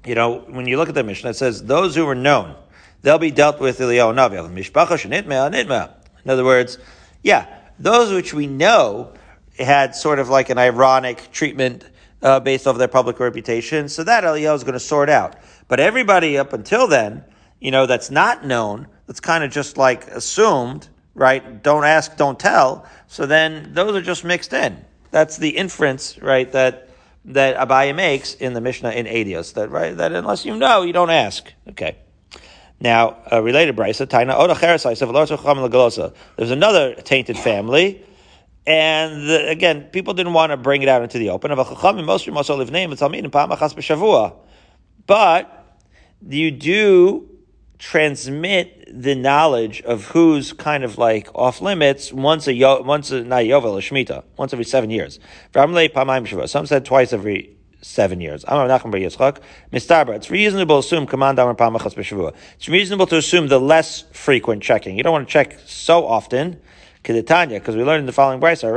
[0.05, 2.55] You know, when you look at the Mishnah, it says, those who were known,
[3.01, 5.95] they'll be dealt with Eliyahu Navi.
[6.23, 6.77] In other words,
[7.23, 7.47] yeah,
[7.79, 9.15] those which we know
[9.59, 11.89] had sort of like an ironic treatment
[12.21, 13.89] uh, based off their public reputation.
[13.89, 15.37] So that Eliyahu is going to sort out.
[15.67, 17.25] But everybody up until then,
[17.59, 21.63] you know, that's not known, that's kind of just like assumed, right?
[21.63, 22.87] Don't ask, don't tell.
[23.07, 24.85] So then those are just mixed in.
[25.11, 26.51] That's the inference, right?
[26.53, 26.89] That
[27.27, 29.55] that Abaye makes in the Mishnah in Edios.
[29.55, 29.97] That right?
[29.97, 31.53] That unless you know, you don't ask.
[31.69, 31.97] Okay.
[32.83, 34.55] Now, a related brisa, Taina Oda
[36.37, 38.03] There's another tainted family
[38.67, 41.51] and the, again, people didn't want to bring it out into the open.
[45.07, 45.77] But
[46.29, 47.30] you do
[47.81, 53.43] transmit the knowledge of who's kind of like off limits once a once a not
[53.45, 55.19] yovel a shmita once every seven years.
[55.55, 58.45] Some said twice every seven years.
[58.47, 61.39] It's reasonable to assume command.
[61.39, 64.99] It's reasonable to assume the less frequent checking.
[64.99, 66.61] You don't want to check so often
[67.03, 68.69] because we learned in the following brisa.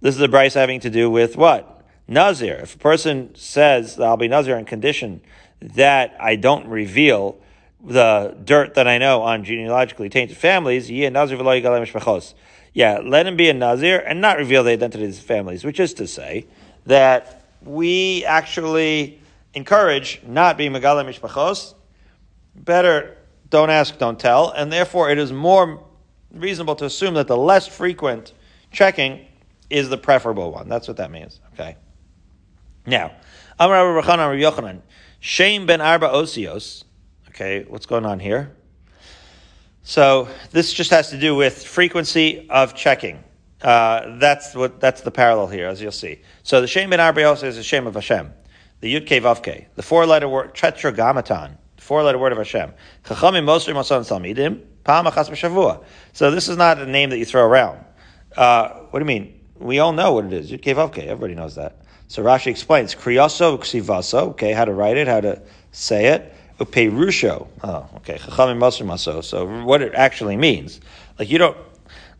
[0.00, 1.68] This is a brisa having to do with what?
[2.08, 2.54] Nazir.
[2.62, 5.20] If a person says that I'll be Nazir on condition
[5.74, 7.38] that I don't reveal
[7.84, 11.10] the dirt that I know on genealogically tainted families, Yeah,
[13.04, 15.94] let him be a Nazir and not reveal the identity of his families, which is
[15.94, 16.46] to say
[16.86, 19.20] that we actually
[19.54, 21.74] encourage not being Megala Mishpachos.
[22.54, 23.16] Better
[23.50, 25.84] don't ask, don't tell, and therefore it is more
[26.32, 28.32] reasonable to assume that the less frequent
[28.70, 29.26] checking
[29.70, 30.68] is the preferable one.
[30.68, 31.40] That's what that means.
[31.54, 31.76] Okay.
[32.86, 33.12] Now,
[33.58, 34.80] Amar Rabbi Yochanan,
[35.24, 36.82] Shem ben Arba Osios.
[37.28, 38.56] Okay, what's going on here?
[39.84, 43.22] So this just has to do with frequency of checking.
[43.62, 46.22] Uh, that's what that's the parallel here, as you'll see.
[46.42, 48.32] So the Shem ben Arba Osios is the shame of Hashem.
[48.80, 52.72] The Yud Vavke, the four-letter word Tetragrammaton four letter word of Hashem.
[53.04, 55.84] Chachamim Mosri Masan Salmidim, Pa'amachas B'Shavua.
[56.12, 57.84] So this is not a name that you throw around.
[58.36, 59.40] Uh, what do you mean?
[59.56, 60.50] We all know what it is.
[60.50, 61.04] Yud Vavke.
[61.04, 61.76] Everybody knows that.
[62.12, 64.32] So Rashi explains Kriyaso Ksivaso.
[64.32, 66.34] Okay, how to write it, how to say it.
[66.58, 67.48] Upeirusho.
[67.64, 68.18] Oh, okay.
[68.18, 69.22] Chachamim Mosri Maso.
[69.22, 70.78] So what it actually means.
[71.18, 71.56] Like you don't.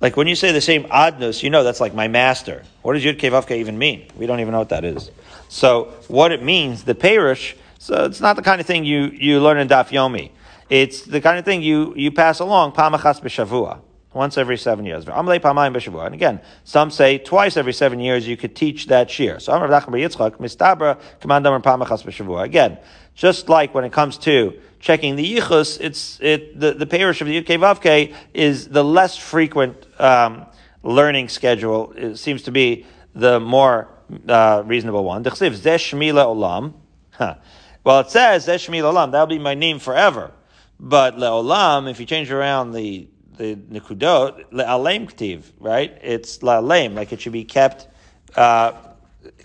[0.01, 2.63] Like when you say the same adnus, you know that's like my master.
[2.81, 4.07] What does Yud Vavke even mean?
[4.17, 5.11] We don't even know what that is.
[5.51, 9.41] So what it means, the Perush so it's not the kind of thing you, you
[9.41, 10.31] learn in Daf Yomi.
[10.71, 13.81] It's the kind of thing you, you pass along, Pamachas b'shavua,
[14.15, 15.07] once every seven years.
[15.07, 19.41] And again, some say twice every seven years you could teach that shear.
[19.41, 19.53] So.
[22.43, 22.79] Again,
[23.15, 27.27] just like when it comes to checking the yichus, it's, it, the, the parish of
[27.27, 30.47] the Yudke Vavke is the less frequent, um,
[30.83, 31.93] learning schedule.
[31.97, 33.89] It seems to be the more,
[34.29, 35.23] uh, reasonable one.
[35.25, 36.75] Olam.
[37.85, 40.33] Well, it says Olam, that'll be my name forever.
[40.79, 43.09] But Le'olam, if you change around the
[43.43, 45.99] the Nikudot, Le'alem Ktiv, right?
[46.03, 47.89] It's Le'alem, like it should be kept
[48.37, 48.73] uh,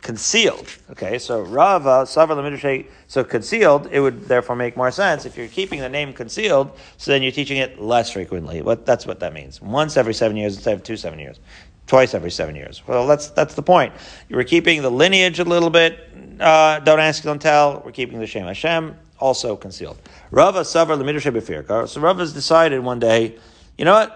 [0.02, 0.68] concealed.
[0.92, 5.80] Okay, so Rava, Savar so concealed, it would therefore make more sense if you're keeping
[5.80, 8.62] the name concealed, so then you're teaching it less frequently.
[8.62, 9.62] What that's what that means.
[9.62, 11.40] Once every seven years instead of two seven years.
[11.88, 12.84] Twice every seven years.
[12.86, 13.94] Well, that's that's the point.
[14.28, 15.98] You were keeping the lineage a little bit,
[16.40, 17.82] uh, don't ask, don't tell.
[17.84, 19.98] We're keeping the Shem Hashem also concealed.
[20.32, 21.88] Rava Savar Lemidrash Befirkar.
[21.88, 23.38] So Rava has decided one day,
[23.78, 24.12] you know what?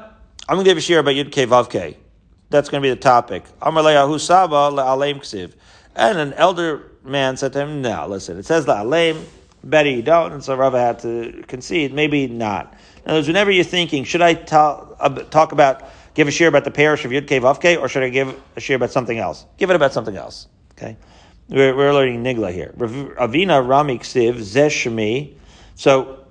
[0.50, 1.98] I'm going to give a shir about Yud Ke Vav Ke.
[2.50, 3.44] That's going to be the topic.
[3.62, 5.54] Amar Le'ahu Saba Ksiv.
[5.96, 9.24] And an elder man said to him, no, listen, it says Le'aleim,
[9.64, 10.34] better you don't.
[10.34, 12.74] And so Rava had to concede, maybe not.
[13.04, 16.72] In other words, whenever you're thinking, should I talk, about, give a shir about the
[16.72, 19.46] parish of Yud Ke Vav Ke, or should I give a shir about something else?
[19.58, 20.48] Give it about something else.
[20.74, 20.98] Okay?
[21.50, 22.74] We're, we're learning Nigla here.
[22.78, 25.36] Ravina Rami Ksiv Zeshmi.
[25.76, 26.26] So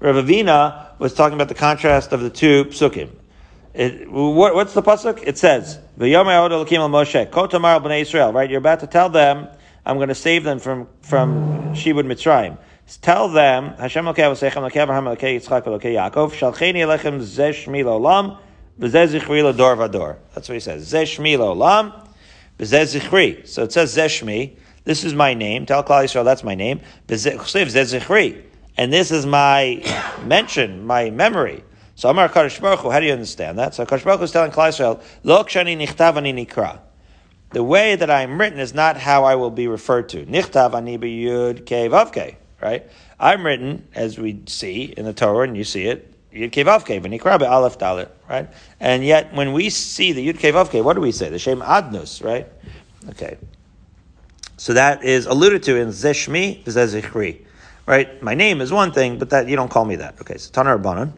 [0.00, 3.10] Rav Avina was talking about the contrast of the two psukim.
[3.74, 5.24] It, what, what's the pasuk?
[5.26, 9.48] It says, "V'yomer Moshe Kotamar b'nei Israel." Right, you're about to tell them
[9.84, 12.56] I'm going to save them from from Shibud Mitzrayim.
[13.00, 18.38] Tell them, Hashem Elokei Avosechem Elokei Abraham Yaakov Shalcheni Elechem Zeh Shmi Olam
[18.78, 20.18] V'Zeh Zichri L'Dor Vador.
[20.34, 20.92] That's what he says.
[20.92, 22.08] Zeh Shmi Olam
[22.60, 23.48] V'Zeh Zichri.
[23.48, 24.56] So it says Zeh Shmi.
[24.84, 25.66] This is my name.
[25.66, 26.80] Tell Klal Yisrael that's my name.
[27.08, 28.44] V'Zeh.
[28.76, 29.82] And this is my
[30.24, 31.64] mention, my memory.
[31.94, 33.74] So Amar Kadosh Baruch how do you understand that?
[33.74, 36.80] So Kadosh Baruch is telling Klal Yisrael, Lo Kshani Nichtav Ani Nikra.
[37.50, 40.24] The way that I'm written is not how I will be referred to.
[40.24, 42.88] Nichtav Ani Yud Kei Vavkei right?
[43.20, 46.86] I'm written, as we see in the Torah, and you see it, Yud Kei Vav
[46.86, 48.48] Kei, V'nikra Aleph Dalet, right?
[48.80, 51.28] And yet, when we see the Yud Kei, what do we say?
[51.28, 52.46] The Shem Adnus, right?
[53.10, 53.36] Okay.
[54.56, 57.44] So that is alluded to in Zeshmi, Zezichri,
[57.86, 58.22] right?
[58.22, 60.20] My name is one thing, but that you don't call me that.
[60.20, 61.12] Okay, so Tanar Rabbanon.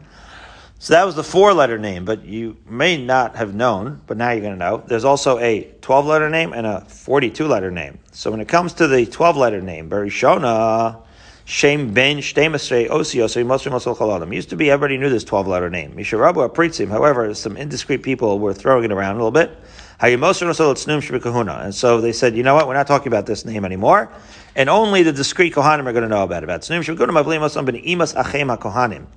[0.77, 4.31] So that was the four letter name, but you may not have known, but now
[4.31, 4.83] you're going to know.
[4.85, 7.97] There's also a 12 letter name and a 42 letter name.
[8.11, 11.01] So when it comes to the 12 letter name, Barishona,
[11.47, 14.33] Shem ben Shtemasrei Osios Mosri Mosel Chalalim.
[14.33, 15.91] Used to be everybody knew this twelve letter name.
[15.91, 16.89] Misharabu Apritzim.
[16.89, 19.55] However, some indiscreet people were throwing it around a little bit.
[19.99, 23.45] How Yemostroso Letsnomshrikahuna and so they said, you know what, we're not talking about this
[23.45, 24.11] name anymore.
[24.55, 26.45] And only the discreet Kohanim are going to know about it.
[26.45, 29.07] About Kohanim.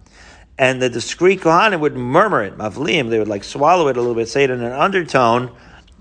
[0.58, 4.16] And the discreet Kohanim would murmur it, Mavlim, they would like swallow it a little
[4.16, 5.52] bit, say it in an undertone,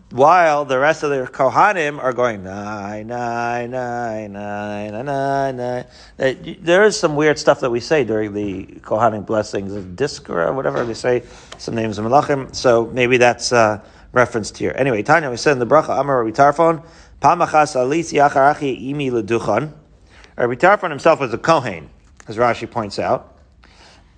[0.09, 5.85] while the rest of the Kohanim are going nine, nine, nine, nine, nine, nine.
[6.61, 10.83] There is some weird stuff that we say during the Kohanim blessings of Diskra, whatever
[10.83, 11.21] they say,
[11.59, 12.55] some names of Malachim.
[12.55, 14.73] So maybe that's uh, referenced here.
[14.75, 16.83] Anyway, Tanya, we said in the bracha Amar Rabbi Tarfon,
[17.21, 19.73] Pamachas Alis Yacharachi Imi Leduchan.
[20.37, 21.89] Rabbi Tarfon himself was a Kohen,
[22.27, 23.35] as Rashi points out.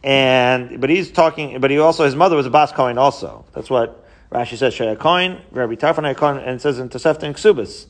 [0.03, 3.45] And but he's talking, but he also his mother was a Bas Kohen also.
[3.53, 7.35] That's what Rashi says Shaya Kohen, Rabbi Tarfon Kohen, and it says in Tosefta and
[7.35, 7.85] Ksubas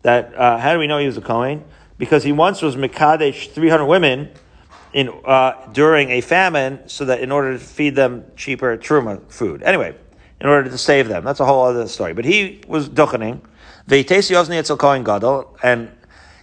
[0.00, 1.62] that uh, how do we know he was a Kohen?
[1.98, 4.30] Because he once was Mekadesh 300 women
[4.94, 9.62] in uh, during a famine, so that in order to feed them cheaper truma food.
[9.62, 9.94] Anyway,
[10.40, 12.14] in order to save them, that's a whole other story.
[12.14, 13.40] But he was duchening.
[13.86, 15.90] Veitesi Ozni Etzel Kohen Gadol, and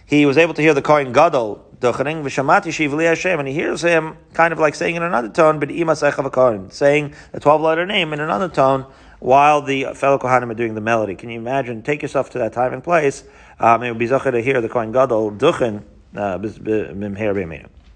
[0.06, 2.22] he was able to hear the Kohen Gadol duchening.
[2.22, 5.70] V'shamati Shivli Hashem, and he hears him kind of like saying in another tone, but
[5.70, 8.86] Ima Kohen, saying the 12 letter name in another tone
[9.18, 11.14] while the fellow Kohanim are doing the melody.
[11.16, 11.82] Can you imagine?
[11.82, 13.24] Take yourself to that time and place.
[13.58, 15.82] Um, it would be zachar to hear the Kohen Gadol duchen
[16.16, 16.38] uh,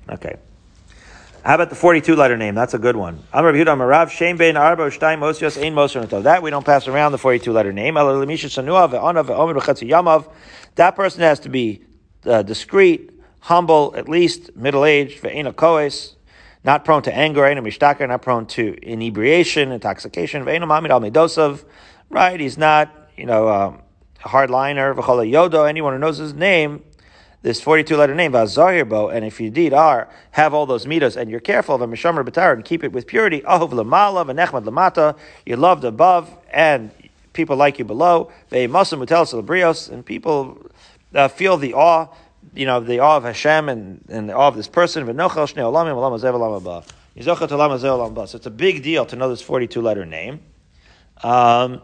[0.09, 0.37] Okay.
[1.47, 2.57] How about the 42 letter name?
[2.57, 3.23] That's a good one.
[3.33, 3.45] That
[6.43, 7.95] we don't pass around the 42 letter name.
[10.75, 11.85] That person has to be
[12.25, 15.23] uh, discreet, humble, at least middle aged.
[16.65, 17.55] Not prone to anger,
[18.09, 22.41] not prone to inebriation, intoxication, right?
[22.41, 23.83] He's not, you know, um,
[24.25, 26.83] a hardliner, yodo, anyone who knows his name,
[27.47, 31.31] this 42 letter name, Vazahirbo, and if you indeed are, have all those mitos, and
[31.31, 35.17] you're careful of a Mishamar Batar and keep it with purity, Ahov Lamala, Venechmad Lamata,
[35.45, 36.91] you're loved above, and
[37.35, 40.59] people like you below, Ve'masam Mutel Celebrios, and people
[41.15, 42.09] uh, feel the awe
[42.53, 45.05] you know, the awe of Hashem and, and the awe of this person.
[45.05, 48.29] But no khalshneolam alam zeballa.
[48.29, 50.41] So it's a big deal to know this 42 letter name.
[51.23, 51.83] Um,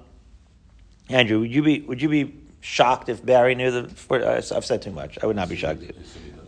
[1.08, 4.46] Andrew, would you be would you be shocked if Barry knew the?
[4.56, 5.18] I've said too much.
[5.22, 5.82] I would not be shocked.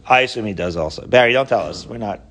[0.07, 1.07] I assume he does also.
[1.07, 1.87] Barry, don't tell us.
[1.87, 2.23] We're not.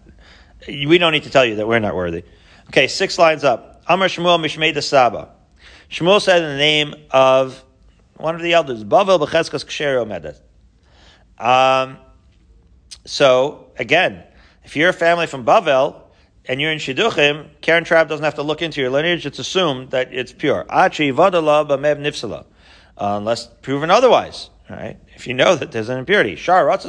[0.68, 2.24] We don't need to tell you that we're not worthy.
[2.70, 3.84] Okay, six lines up.
[3.88, 5.30] Amar Shmuel Mishmei Saba.
[5.90, 7.64] Shmuel said in the name of
[8.18, 10.40] one of the elders, Bavel Becheskas Ksher Omedet.
[11.44, 11.98] Um,
[13.06, 14.24] so again,
[14.64, 16.02] if you're a family from Bavel
[16.46, 19.92] and you're in Shidduchim, Karen Trapp doesn't have to look into your lineage; it's assumed
[19.92, 20.66] that it's pure.
[20.70, 22.46] Achi vadala b'mev nifsala,
[22.98, 24.50] uh, unless proven otherwise.
[24.70, 24.98] Right?
[25.16, 26.80] If you know that there's an impurity, right?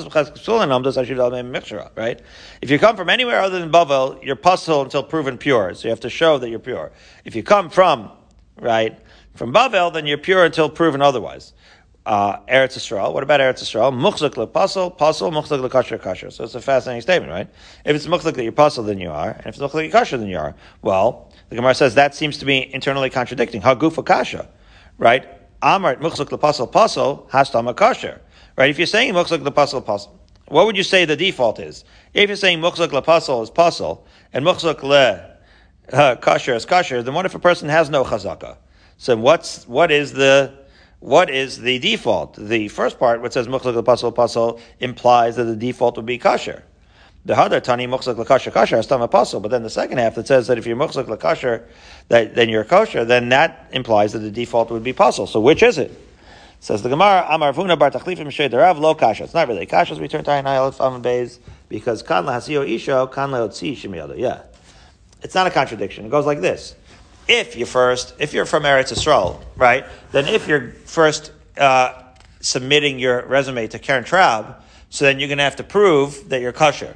[2.62, 5.74] If you come from anywhere other than Bavel, you're pasul until proven pure.
[5.74, 6.92] So you have to show that you're pure.
[7.24, 8.12] If you come from
[8.60, 8.96] right
[9.34, 11.52] from Bavel, then you're pure until proven otherwise
[12.06, 13.12] uh, Eretz Yisrael.
[13.12, 13.92] What about Eretz Yisrael?
[13.92, 16.32] Muchzak lepasul, pasul, muchzak lekasher, kasher.
[16.32, 17.48] So it's a fascinating statement, right?
[17.84, 20.28] If it's muchzak that you're pasul, then you are, and if it's muchzak kasher, then
[20.28, 20.54] you are.
[20.82, 23.62] Well, the Gemara says that seems to be internally contradicting.
[23.62, 24.48] Hagufa kasha,
[24.98, 25.26] right?
[25.64, 28.20] Amart muchzak lepasul, pasul, hastama kasher,
[28.58, 28.68] right?
[28.68, 30.10] If you're saying muchzak lepasul, pasul,
[30.48, 31.84] what would you say the default is?
[32.12, 34.04] If you're saying muchzak lepasul is pasul,
[34.34, 35.36] and muchzak le
[35.90, 38.58] uh, kasher is kasher, then what if a person has no chazaka?
[38.98, 40.52] So what's what is the
[41.00, 42.34] what is the default?
[42.34, 46.62] The first part, what says muchlik pasal pasal, implies that the default would be kasher.
[47.26, 50.26] The hadar tani muchlik lakasher kasher has a pasal, but then the second half that
[50.26, 51.62] says that if you're muchlik lakasher,
[52.08, 55.26] that then you're kosher, then that implies that the default would be pasal.
[55.26, 55.90] So which is it?
[56.60, 59.24] Says the Gemara, Amar Vuna Bar Tachlifim Darav Lo Kasha.
[59.24, 63.10] It's not really Kasha, we turn to Ayin Aleph Amud Beis, because Kan Lahasio Isho,
[63.10, 64.18] Kan Leotzi Shemiyado.
[64.18, 64.42] Yeah.
[65.22, 66.04] It's not a contradiction.
[66.04, 66.74] It goes like this.
[67.26, 72.02] If you first, if you're from Eretz Yisrael, right, then if you're first uh,
[72.40, 74.56] submitting your resume to Karen Traub,
[74.90, 76.94] so then you're going to have to prove that you're kosher.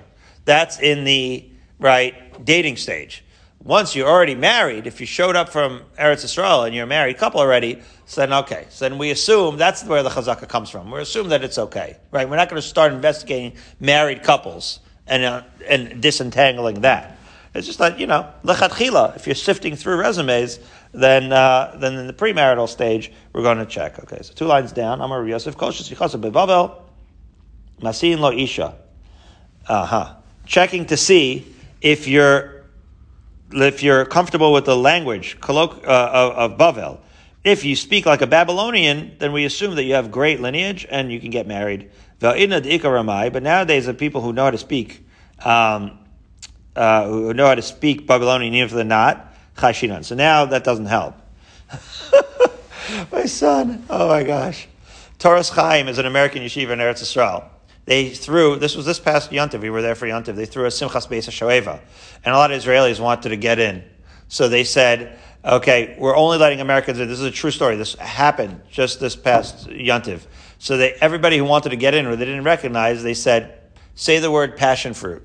[0.49, 1.45] That's in the,
[1.79, 3.23] right, dating stage.
[3.63, 7.19] Once you're already married, if you showed up from Eretz Yisrael and you're a married
[7.19, 8.65] couple already, so then okay.
[8.71, 10.91] So then we assume that's where the chazaka comes from.
[10.91, 12.27] We assume that it's okay, right?
[12.27, 17.19] We're not going to start investigating married couples and uh, and disentangling that.
[17.53, 19.17] It's just that you know lechatchila.
[19.17, 20.61] If you're sifting through resumes,
[20.93, 23.99] then uh, then in the premarital stage we're going to check.
[23.99, 25.03] Okay, so two lines down.
[25.03, 26.81] Amar Yosef Koshes Yichasa Bevavel
[27.83, 28.75] Masin Lo Isha.
[29.67, 30.15] Uh huh.
[30.49, 32.65] Checking to see if you're
[33.53, 36.99] if you're comfortable with the language colloq- uh, of, of Bavel
[37.45, 41.13] if you speak like a Babylonian, then we assume that you have great lineage and
[41.13, 41.91] you can get married.
[42.19, 45.07] But nowadays, the people who know how to speak,
[45.45, 45.99] um,
[46.75, 50.05] uh, who know how to speak Babylonian, even if they're not, chashinan.
[50.05, 51.15] So now that doesn't help.
[53.13, 54.69] my son, oh my gosh.
[55.19, 57.45] Toras Chaim is an American yeshiva in Eretz Yisrael.
[57.89, 60.69] They threw, this was this past Yontiv, we were there for Yontiv, they threw a
[60.69, 61.81] Simchas Beis Shoeva.
[62.23, 63.83] And a lot of Israelis wanted to get in.
[64.29, 67.09] So they said, Okay, we're only letting Americans in.
[67.09, 67.77] This is a true story.
[67.77, 70.21] This happened just this past Yontiv.
[70.59, 73.59] So they, everybody who wanted to get in or they didn't recognize, they said,
[73.95, 75.23] say the word passion fruit.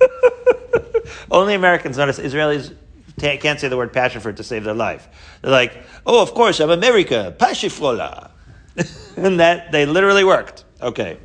[1.32, 2.72] only Americans notice Israelis
[3.18, 5.08] can't say the word passion fruit to save their life.
[5.42, 8.30] They're like, oh, of course, I'm America, pashiflola.
[9.16, 10.65] and that, they literally worked.
[10.80, 11.18] Okay.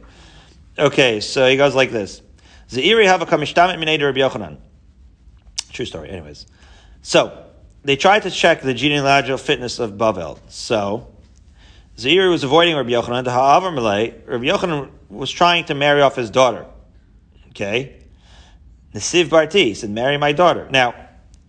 [0.78, 2.22] Okay, so he goes like this.
[2.70, 4.58] Zairi have a kamishtamet minei Rabbi Yochanan.
[5.72, 6.46] True story, anyways.
[7.02, 7.46] So,
[7.84, 10.40] they tried to check the genealogical fitness of Bavel.
[10.48, 11.08] So,
[11.98, 13.26] Zairi was avoiding Rabbi Yochanan.
[13.26, 16.66] The Ha'avar Malay, Rabbi Yochanan was trying to marry off his daughter.
[17.50, 17.98] Okay?
[18.94, 20.68] Nesiv Barti said, marry my daughter.
[20.70, 20.96] Now,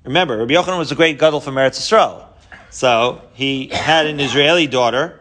[0.05, 2.27] remember, Rabbi Yochanan was a great gadol from Eretz Yisrael.
[2.71, 5.21] So, he had an Israeli daughter.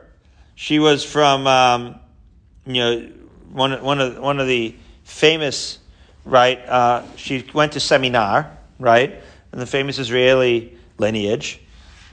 [0.56, 2.00] She was from, um,
[2.66, 3.10] you know,
[3.52, 5.80] one, one, of, one of the famous,
[6.26, 9.22] right, uh, she went to seminar, right?
[9.52, 11.62] and the famous Israeli lineage.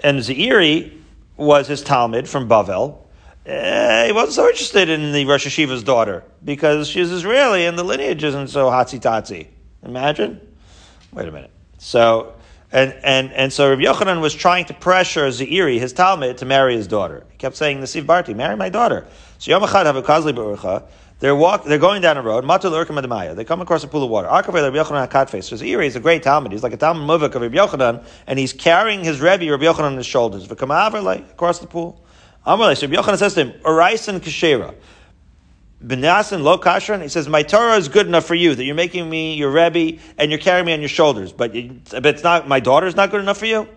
[0.02, 0.96] And Zairi
[1.36, 2.98] was his Talmud from Bavel.
[3.46, 7.84] Uh, he wasn't so interested in the Rosh Hashiva's daughter because she's Israeli and the
[7.84, 9.48] lineage isn't so hatsy tatsy.
[9.82, 10.40] Imagine?
[11.12, 11.50] Wait a minute.
[11.78, 12.34] So,
[12.70, 16.76] and, and, and so Rabbi Yochanan was trying to pressure Zairi, his Talmud, to marry
[16.76, 17.24] his daughter.
[17.30, 19.06] He kept saying, Nasiv Barti, marry my daughter.
[19.38, 20.84] So Yom Echad have a Kazli Barucha,
[21.20, 22.44] they're walk, they're going down a road.
[22.44, 24.28] Matul Urkim They come across a pool of water.
[24.28, 25.44] Akavei Rabbi Yochanan Hakatfes.
[25.44, 26.52] So Ziri is a great Talmud.
[26.52, 29.84] He's like a Talmud Muvik of Rabbi Yochanan, and he's carrying his Rebbe Rabbi Yochanan
[29.84, 30.46] on his shoulders.
[30.46, 32.00] V'kamaver across the pool.
[32.44, 34.74] So Rabbi Yochanan says to him, Araisan Kashera.
[35.84, 37.02] Benasan lo kashran.
[37.02, 40.00] He says, "My Torah is good enough for you that you're making me your rebbe
[40.18, 41.32] and you're carrying me on your shoulders.
[41.32, 42.48] But, but it's not.
[42.48, 43.68] My daughter is not good enough for you.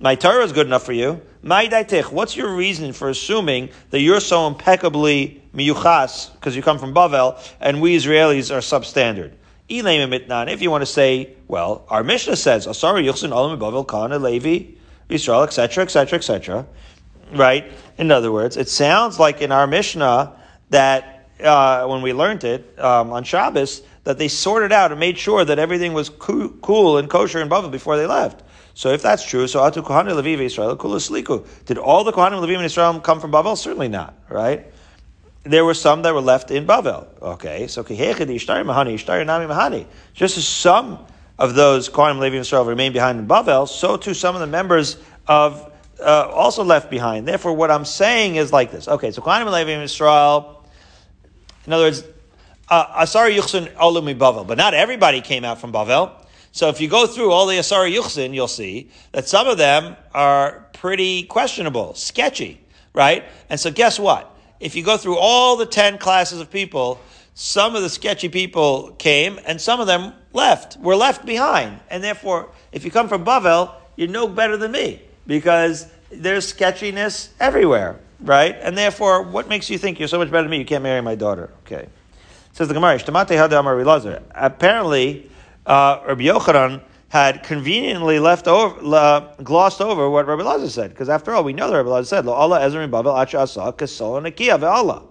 [0.00, 1.20] My Torah is good enough for you.
[1.42, 7.40] What's your reason for assuming that you're so impeccably miyuchas because you come from Bavel
[7.60, 9.32] and we Israelis are substandard?
[9.68, 14.74] If you want to say, well, our Mishnah says, Asari Yuchsin Olam Bavel Kana Levi
[15.08, 16.66] Israel, etc., etc., etc.
[17.32, 17.70] Right?
[17.96, 20.32] In other words, it sounds like in our Mishnah
[20.70, 25.18] that uh, when we learned it um, on Shabbos, that they sorted out and made
[25.18, 28.42] sure that everything was cool and kosher and Bavel before they left.
[28.78, 31.44] So if that's true, so Atu Kohanim Levi Israel Kulasliku.
[31.66, 33.56] Did all the Kohanim Levim in Israel come from Bavel?
[33.56, 34.66] Certainly not, right?
[35.42, 37.08] There were some that were left in Bavel.
[37.20, 39.86] Okay, so Mahani, Ishtar Nami Mahani.
[40.14, 41.04] Just as some
[41.38, 44.46] of those Kohanim Levi in Israel remain behind in Bavel, so too some of the
[44.46, 47.26] members of uh, also left behind.
[47.26, 48.86] Therefore, what I'm saying is like this.
[48.86, 50.57] Okay, so Kohanim Levi in Israel,
[51.68, 52.02] in other words,
[52.70, 56.10] uh, Asar Yuchsin Olumi Bavel, but not everybody came out from Bavel.
[56.50, 59.94] So if you go through all the Asara Yuchsin, you'll see that some of them
[60.14, 62.58] are pretty questionable, sketchy,
[62.94, 63.22] right?
[63.50, 64.34] And so guess what?
[64.60, 67.00] If you go through all the 10 classes of people,
[67.34, 71.80] some of the sketchy people came and some of them left, were left behind.
[71.90, 77.28] And therefore, if you come from Bavel, you're no better than me because there's sketchiness
[77.38, 78.56] everywhere, right?
[78.60, 80.58] And therefore, what makes you think you're so much better than me?
[80.58, 81.50] You can't marry my daughter.
[81.66, 81.88] Okay.
[82.52, 82.98] Says the Gemara,
[84.34, 85.30] Apparently,
[85.66, 91.32] uh, Rabbi Yochanan had conveniently left over, glossed over what Rabbi Lazar said, because after
[91.34, 94.58] all, we know that Rabbi Lazar said, "Lo Allah Ezra Bavel Acha Asa Kasol Nakia
[94.58, 95.06] Ve'Allah,"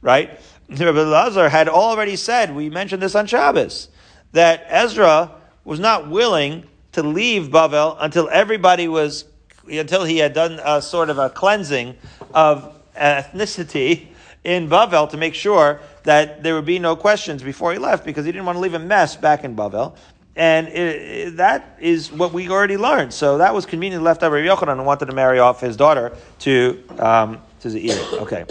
[0.00, 0.40] right?
[0.68, 3.88] Rabbi Lazar had already said, we mentioned this on Shabbos,
[4.32, 5.30] that Ezra
[5.64, 9.24] was not willing to leave Bavel until everybody was,
[9.68, 11.96] until he had done a sort of a cleansing
[12.34, 14.08] of ethnicity
[14.44, 18.24] in Bavel to make sure that there would be no questions before he left because
[18.24, 19.96] he didn't want to leave a mess back in Bavel.
[20.34, 23.12] And it, it, that is what we already learned.
[23.12, 26.82] So that was conveniently left over Yochanan and wanted to marry off his daughter to
[26.98, 28.22] um, to Zair.
[28.22, 28.44] Okay.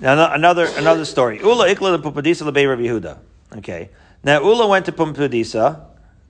[0.00, 1.38] Now another another story.
[1.38, 3.18] Ula ikla Pumbedisa lebei Rabbi Yehuda.
[3.58, 3.90] Okay.
[4.24, 5.82] Now Ula went to Pumbedisa.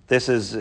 [0.06, 0.60] This is uh,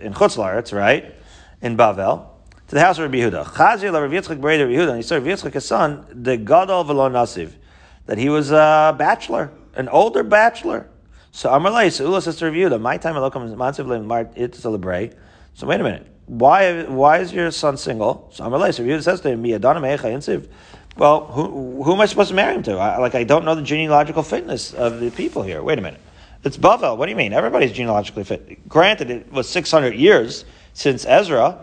[0.00, 1.14] in Chutzlaritz, right?
[1.60, 2.28] In Bavel
[2.68, 3.46] to the house of Rabbi Yehuda.
[3.46, 6.84] Chazir la Rabbi Yitzchak Rabbi Yehuda, and he saw Rabbi Yitzchak his son, the Gadol
[6.84, 7.52] v'lo nasiv,
[8.06, 10.86] that he was a bachelor, an older bachelor.
[11.32, 14.54] So Amar Lei, so Ula says to Rabbi Yehuda, my time alokam mansiv le'mart it
[14.54, 15.14] celebrate.
[15.54, 18.28] So wait a minute, why why is your son single?
[18.34, 20.48] So Amar Lei, so Rabbi Yehuda says to him, Miyadana me'echa insiv.
[20.98, 22.76] Well, who, who am I supposed to marry him to?
[22.76, 25.62] I, like, I don't know the genealogical fitness of the people here.
[25.62, 26.00] Wait a minute.
[26.42, 26.98] It's Bavel.
[26.98, 27.32] What do you mean?
[27.32, 28.68] Everybody's genealogically fit.
[28.68, 30.44] Granted, it was 600 years
[30.78, 31.58] since Ezra,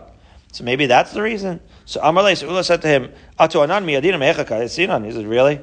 [0.52, 1.60] so maybe that's the reason.
[1.86, 4.62] So Amalei, so Ula said to him, Atu anan miyadina mechaka
[5.04, 5.58] He said, really?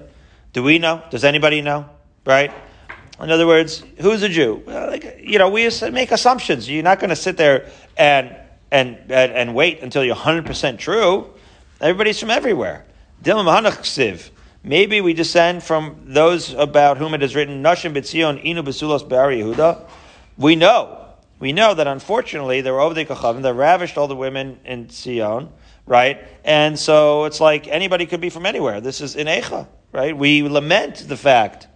[0.54, 1.04] Do we know?
[1.12, 1.88] Does anybody know?
[2.26, 2.52] Right?
[3.20, 4.64] In other words, who's a Jew?
[4.66, 6.68] Well, like, you know, we make assumptions.
[6.68, 8.36] You're not going to sit there and,
[8.72, 11.32] and, and, and wait until you're 100% true.
[11.80, 12.86] Everybody's from everywhere.
[14.64, 19.44] Maybe we descend from those about whom it is written, Nashim B'tzion Inu B'sulos B'ari
[19.44, 19.88] Yehuda.
[20.40, 21.03] We know
[21.44, 25.50] we know that unfortunately there were Ovdei Kachavim that ravished all the women in Sion,
[25.86, 26.26] right?
[26.46, 28.80] And so it's like anybody could be from anywhere.
[28.80, 30.18] This is in Echa, right?
[30.18, 31.68] We lament the fact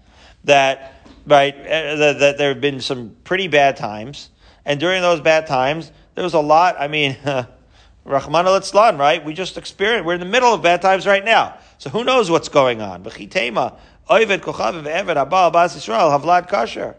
[0.46, 4.30] that, right, eh, that, that there have been some pretty bad times.
[4.64, 7.18] And during those bad times, there was a lot, I mean,
[8.06, 9.26] Rahman al right?
[9.26, 11.58] We just experienced, we're in the middle of bad times right now.
[11.78, 13.04] So who knows what's going on?
[13.04, 13.78] B'chitema,
[14.10, 16.96] Oived Kochav Eved Abal Bas Yisrael Havlad Kasher.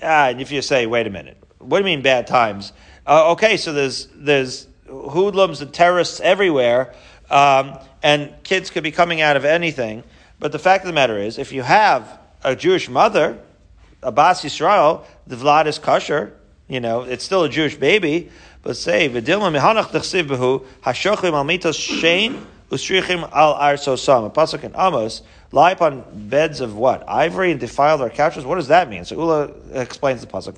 [0.00, 2.72] Ah, and if you say, wait a minute, what do you mean bad times?
[3.06, 6.94] Uh, okay, so there's there's hoodlums and terrorists everywhere,
[7.30, 10.02] um, and kids could be coming out of anything.
[10.38, 13.38] But the fact of the matter is, if you have a Jewish mother,
[14.02, 16.34] a Bas Yisrael, the Vlad is kosher.
[16.66, 18.30] You know, it's still a Jewish baby.
[18.62, 24.26] But say, v'dilma mihanach dechsiv behu hashochim al mitos shein ustrichim al arsosam.
[24.26, 25.22] A pasuk in Amos
[25.52, 27.08] lie upon beds of what?
[27.08, 28.44] Ivory and defile their couches?
[28.44, 29.04] What does that mean?
[29.04, 30.56] So Ula explains the pasuk.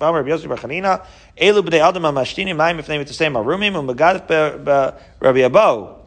[5.20, 5.98] Abo.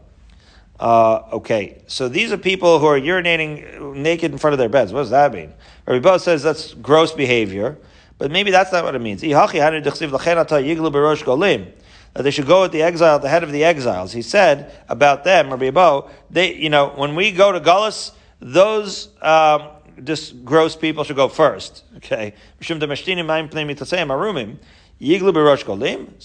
[0.78, 4.92] Uh, okay, so these are people who are urinating naked in front of their beds.
[4.92, 5.54] What does that mean?
[5.86, 7.78] Rabbi Bo says that's gross behavior,
[8.18, 9.22] but maybe that's not what it means.
[9.22, 9.30] That
[12.24, 14.12] they should go with the exile, the head of the exiles.
[14.12, 19.10] He said about them, Rabbi Bo, they, you know, when we go to Gullus, those
[19.22, 19.70] um,
[20.04, 21.84] just gross people should go first.
[21.98, 22.34] Okay.
[22.62, 22.74] So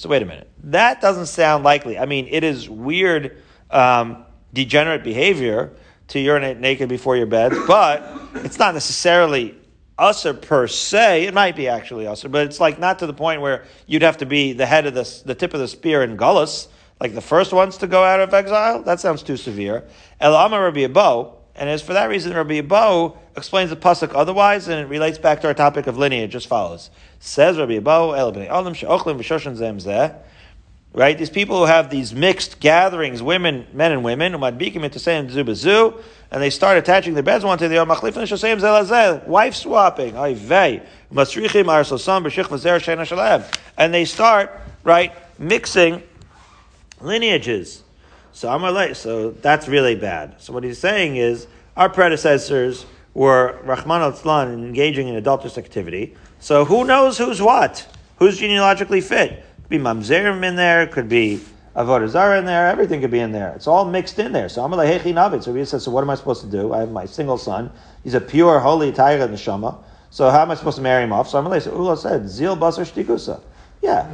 [0.08, 0.50] wait a minute.
[0.64, 1.98] That doesn't sound likely.
[1.98, 5.72] I mean, it is weird, um, degenerate behavior
[6.08, 8.04] to urinate naked before your bed, but
[8.34, 9.56] it's not necessarily
[9.96, 11.24] usher per se.
[11.24, 14.16] It might be actually usher, but it's like not to the point where you'd have
[14.18, 16.68] to be the head of the, the tip of the spear in Gullus,
[17.00, 18.82] like the first ones to go out of exile.
[18.82, 19.84] That sounds too severe.
[20.20, 24.66] El Amar Rabbi Abo, and as for that reason, Rabbi Abo explains the pasuk otherwise,
[24.66, 26.34] and it relates back to our topic of lineage.
[26.34, 26.88] as follows.
[27.18, 30.14] Says Rabbi Abo, El bnei Adam she'ochlim v'shoshan zem
[30.94, 35.28] Right, these people who have these mixed gatherings, women, men and women, umadbikim into saying
[35.28, 37.94] zubazu, and they start attaching their beds one to the other.
[37.94, 40.82] Machlifin shosayim zelazeh, wife swapping, ay vey,
[41.12, 44.50] masrichim arsosam b'shich v'zer shena and they start
[44.82, 46.02] right mixing
[47.02, 47.82] lineages.
[48.40, 50.40] So so that's really bad.
[50.40, 56.16] So what he's saying is our predecessors were Rahman al engaging in adulterous activity.
[56.38, 57.86] So who knows who's what?
[58.16, 59.44] Who's genealogically fit?
[59.56, 61.42] Could be Mamzerim in there, could be
[61.76, 63.52] Avodah Zarah in there, everything could be in there.
[63.52, 64.48] It's all mixed in there.
[64.48, 65.42] So Amalei Hechi Navid.
[65.42, 66.72] So he says, so what am I supposed to do?
[66.72, 67.70] I have my single son.
[68.04, 69.76] He's a pure, holy Tiger in the Shama.
[70.08, 71.28] So how am I supposed to marry him off?
[71.28, 73.42] So Amalei, so Ula said, Zil Basar Shtikusa.
[73.82, 74.08] Yeah.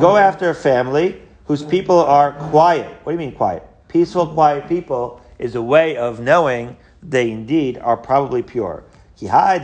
[0.00, 2.88] Go after a family whose people are quiet.
[3.02, 3.65] What do you mean quiet?
[3.88, 8.84] Peaceful, quiet people is a way of knowing they indeed are probably pure.
[9.18, 9.62] Because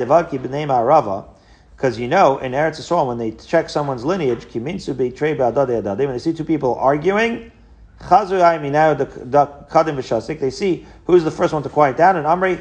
[1.99, 6.77] you know, in Eretz Yisrael, when they check someone's lineage, when they see two people
[6.77, 7.51] arguing,
[10.41, 12.61] they see who's the first one to quiet down, and Amri,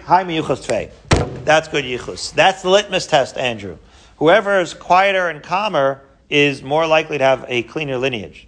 [1.45, 2.33] That's good yichus.
[2.33, 3.77] That's the litmus test, Andrew.
[4.17, 8.47] Whoever is quieter and calmer is more likely to have a cleaner lineage.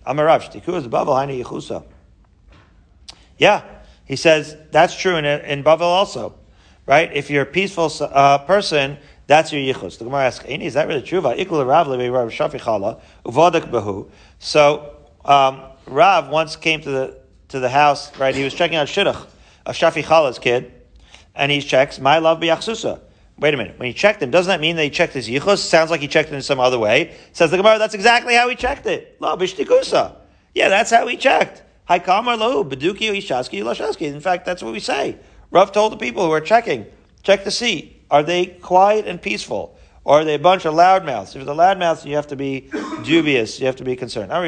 [3.37, 3.63] Yeah,
[4.05, 6.35] he says that's true in, in Bavel also,
[6.85, 7.11] right?
[7.13, 9.97] If you're a peaceful uh, person, that's your yichus.
[9.97, 11.21] The Gemara asks, is that really true?
[14.39, 18.35] So um, Rav once came to the to the house, right?
[18.35, 19.27] He was checking out shidduch
[19.65, 20.73] of Shafi Chala's kid,
[21.35, 22.99] and he checks, my love b'yachsusa.
[23.37, 23.77] Wait a minute.
[23.79, 25.59] When he checked him, doesn't that mean that he checked his yichus?
[25.59, 27.15] Sounds like he checked it in some other way.
[27.31, 29.17] Says the Gemara, that's exactly how he checked it.
[29.19, 30.15] Lo bishtikusa.
[30.53, 31.63] Yeah, that's how he checked.
[31.89, 31.99] In
[34.21, 35.17] fact, that's what we say.
[35.51, 36.85] Rav told the people who are checking,
[37.23, 39.77] check to see, are they quiet and peaceful?
[40.05, 41.33] Or are they a bunch of loudmouths?
[41.35, 42.69] If they're loudmouths, you have to be
[43.03, 43.59] dubious.
[43.59, 44.31] You have to be concerned.
[44.31, 44.45] If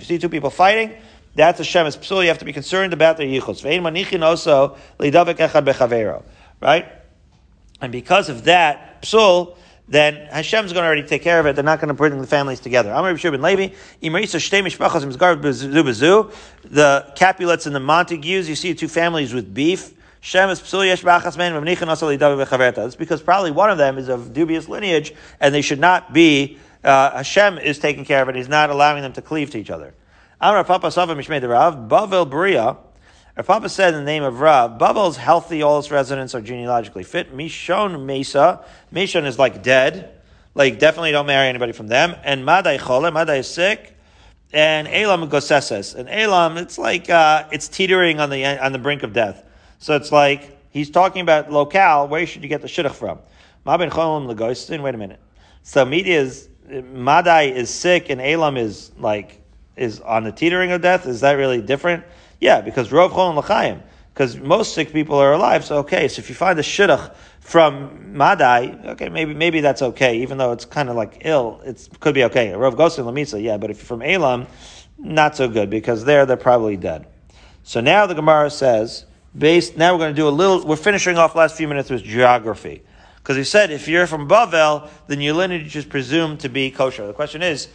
[0.00, 0.92] you see two people fighting,
[1.34, 2.22] that's a shemes psul.
[2.22, 3.62] You have to be concerned about their yichus.
[6.60, 6.86] Right?
[7.80, 9.56] And because of that psul,
[9.88, 11.54] then Hashem's going to already take care of it.
[11.54, 12.90] They're not going to bring the families together.
[16.70, 19.94] The Capulets and the Montagues, you see two families with beef.
[20.20, 20.56] It's
[22.96, 26.58] because probably one of them is of dubious lineage, and they should not be.
[26.84, 28.34] Uh, Hashem is taking care of it.
[28.36, 29.94] He's not allowing them to cleave to each other.
[30.40, 32.76] Amar Papa Sava Mishmei Rav, Bavel Bria.
[33.38, 37.04] Our Papa said in the name of Rav, Bavel's healthy, all its residents are genealogically
[37.04, 37.32] fit.
[37.32, 38.64] Mishon Mesa.
[38.92, 40.20] Mishon is like dead.
[40.56, 42.16] Like, definitely don't marry anybody from them.
[42.24, 43.96] And Madai Chole, Madai is sick.
[44.52, 45.94] And Elam Goseses.
[45.94, 49.44] And Elam, it's like, uh, it's teetering on the, on the brink of death.
[49.78, 53.20] So it's like, he's talking about locale, where should you get the shidduch from?
[53.64, 55.20] Mabin Cholim Lagoistin, wait a minute.
[55.62, 59.40] So media is, Madai is sick and Elam is like,
[59.76, 61.06] is on the teetering of death?
[61.06, 62.02] Is that really different?
[62.40, 63.82] Yeah, because Rov Chol L'chaim.
[64.14, 66.08] Because most sick people are alive, so okay.
[66.08, 70.50] So if you find a shidduch from Madai, okay, maybe maybe that's okay, even though
[70.50, 72.48] it's kind of like ill, it could be okay.
[72.48, 74.48] Rov Gosin Lamisa, yeah, but if you're from Elam,
[74.98, 77.06] not so good because there they're probably dead.
[77.62, 80.66] So now the Gemara says, based now we're going to do a little.
[80.66, 82.82] We're finishing off last few minutes with geography
[83.18, 87.06] because he said if you're from Bavel, then your lineage is presumed to be kosher.
[87.06, 87.68] The question is,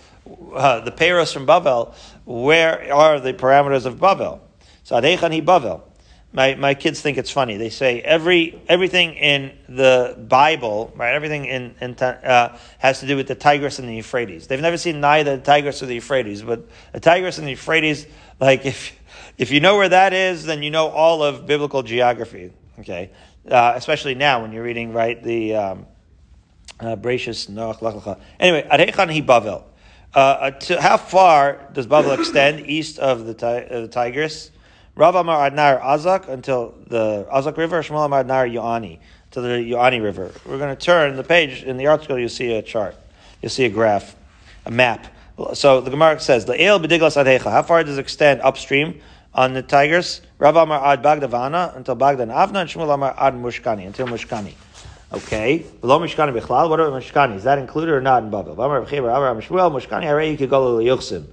[0.54, 1.94] uh, the Peros from Bavel,
[2.26, 4.42] where are the parameters of Bavel?
[4.94, 5.82] So Adechan hi Bavel.
[6.34, 7.58] My, my kids think it's funny.
[7.58, 11.16] They say every everything in the Bible, right?
[11.16, 14.46] Everything in, in uh, has to do with the Tigris and the Euphrates.
[14.46, 18.06] They've never seen neither the Tigris or the Euphrates, but the Tigris and the Euphrates,
[18.40, 18.96] like if
[19.40, 22.52] if you know where that is, then you know all of biblical geography.
[22.82, 23.10] Okay,
[23.50, 25.88] uh, especially now when you're reading right the um,
[26.80, 29.64] uh, Brachus Noach Anyway, Adechan hi Bavel.
[30.14, 34.52] Uh, to, how far does Babel extend east of the, uh, the Tigris?
[34.96, 39.00] Rav Amar Adnar Azak until the Azak River, Shmuel Amar Adnar Yoani
[39.32, 40.32] to the Yoani River.
[40.46, 42.20] We're going to turn the page in the article.
[42.20, 42.96] You'll see a chart.
[43.42, 44.16] You'll see a graph,
[44.68, 45.08] a map.
[45.56, 47.50] So the Gemara says the El Bediglas Adecha.
[47.52, 49.02] How far does it extend upstream
[49.34, 50.22] on the Tigris?
[50.38, 54.54] Rav Amar Ad Bagdavana until Bagdan Avna, and Shmuel Amar Ad Mushkani until Mushkani.
[55.12, 55.66] Okay.
[55.82, 57.36] Below Mishkani Bichlal, what about Mishkani?
[57.36, 58.56] Is that included or not in Babel?
[58.56, 61.26] Mishkani Harei Kigol Yuchsim.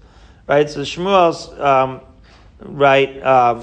[0.46, 0.68] Right?
[0.70, 2.00] So Shmuel's, um,
[2.60, 3.62] right, um,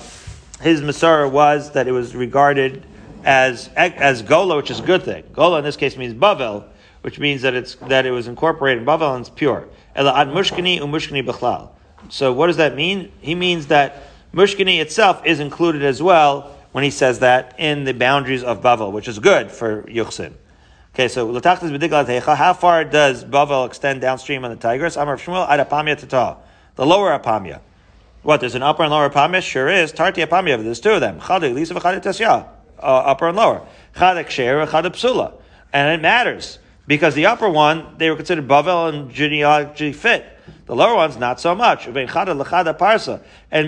[0.61, 2.83] his Masorah was that it was regarded
[3.23, 5.23] as, as Gola, which is a good thing.
[5.33, 6.65] Gola in this case means Bavel,
[7.01, 9.67] which means that it's, that it was incorporated in Bavel and it's pure.
[9.95, 11.69] Ela ad Mushkani umushkani Bichlal.
[12.09, 13.11] So what does that mean?
[13.21, 17.93] He means that mushkini itself is included as well, when he says that in the
[17.93, 20.33] boundaries of Bavel, which is good for Yuchsin.
[20.93, 24.95] Okay, so how far does Bavel extend downstream on the Tigris?
[24.95, 26.37] Amar Shmuel Apamia Tata,
[26.75, 27.61] the lower Apamia.
[28.28, 28.41] What?
[28.41, 29.41] There's an upper and lower Apamia.
[29.41, 29.93] Sure is.
[29.93, 30.61] Tarti Apamia.
[30.61, 31.21] There's two of them.
[31.21, 32.45] Chadik Lisa v'Chadik Tasya.
[32.78, 33.65] Uh, upper and lower.
[33.95, 35.32] Chadik Sher Chadik Psula.
[35.71, 40.25] And it matters because the upper one they were considered Bavel and genealogy fit.
[40.65, 41.88] The lower one's not so much.
[41.88, 41.95] And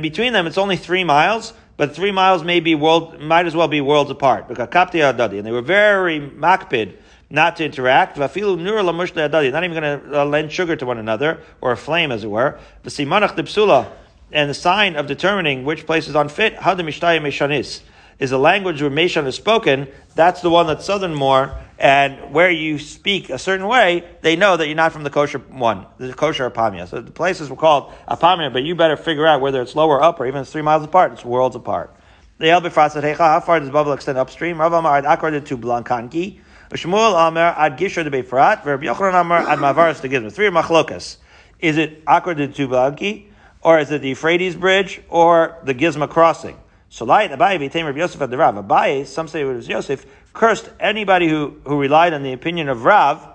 [0.02, 3.70] between them, it's only three miles but three miles may be world, might as well
[3.70, 4.50] be worlds apart.
[4.50, 6.98] And they were very makpid
[7.30, 8.18] not to interact.
[8.18, 12.30] Not even going to uh, lend sugar to one another or a flame, as it
[12.30, 12.60] were.
[12.84, 13.90] The simanach dipsula,
[14.32, 16.56] and the sign of determining which place is unfit.
[16.56, 17.82] Mishtaya meshanis
[18.20, 22.52] is the language where Meshan is spoken, that's the one that's southern more, and where
[22.52, 26.14] you speak a certain way, they know that you're not from the kosher one, the
[26.14, 26.86] kosher Apamia.
[26.86, 30.04] So the places were called Apamia, but you better figure out whether it's lower or
[30.04, 31.96] up, or even it's three miles apart, it's worlds apart.
[32.40, 34.60] The El Bifrat said, how far does Babel extend upstream?
[34.60, 36.40] Rav Amar ad Akar to Blankanki,
[36.72, 40.32] Shmuel Amar ad Gisher de Befrat, Verb Yochanan Amar ad Mavaris to Gizma.
[40.32, 41.18] Three machlokas.
[41.60, 43.29] Is it Akar to Blanki,
[43.62, 46.58] or is it the Euphrates Bridge, or the Gizma crossing?
[46.90, 48.56] So light Abaye Rabbi Yosef at the Rav.
[48.56, 52.86] Abaye, some say it was Yosef, cursed anybody who, who relied on the opinion of
[52.86, 53.28] Rav,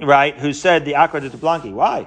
[0.00, 1.72] right, who said the Akra de Blanki.
[1.72, 2.06] Why?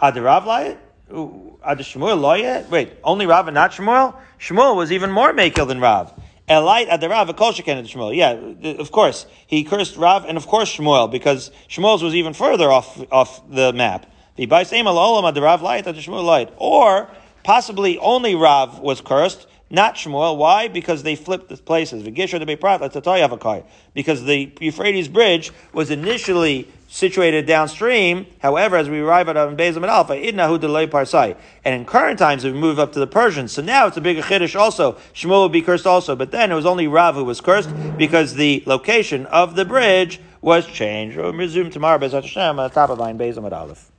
[0.00, 0.76] Ad Rav lie
[1.10, 2.68] Ad Shmuel loye?
[2.68, 4.16] Wait, only Rav and not Shmuel?
[4.38, 6.12] Shmuel was even more makil than Rav.
[6.48, 8.14] Elite ad the Rav, a kol sheken Shmuel.
[8.14, 9.26] Yeah, of course.
[9.46, 13.72] He cursed Rav and of course Shmuel, because Shmuel's was even further off, off the
[13.72, 14.10] map.
[14.36, 16.52] The light.
[16.56, 17.08] Or
[17.42, 20.36] possibly only Rav was cursed, not Shmuel.
[20.36, 20.68] Why?
[20.68, 22.02] Because they flipped the places.
[23.94, 28.26] Because the Euphrates bridge was initially situated downstream.
[28.40, 31.36] However, as we arrive at Bezim and Alpha, idnahu delay parsai.
[31.64, 33.52] And in current times, we've moved up to the Persians.
[33.52, 34.92] So now it's a bigger chiddush also.
[35.12, 36.14] Shmuel would be cursed also.
[36.14, 40.20] But then it was only Rav who was cursed because the location of the bridge
[40.40, 41.16] was changed.
[41.16, 43.90] We'll resume tomorrow, Bezat Hashem, on the top of line Bezim and Aleph.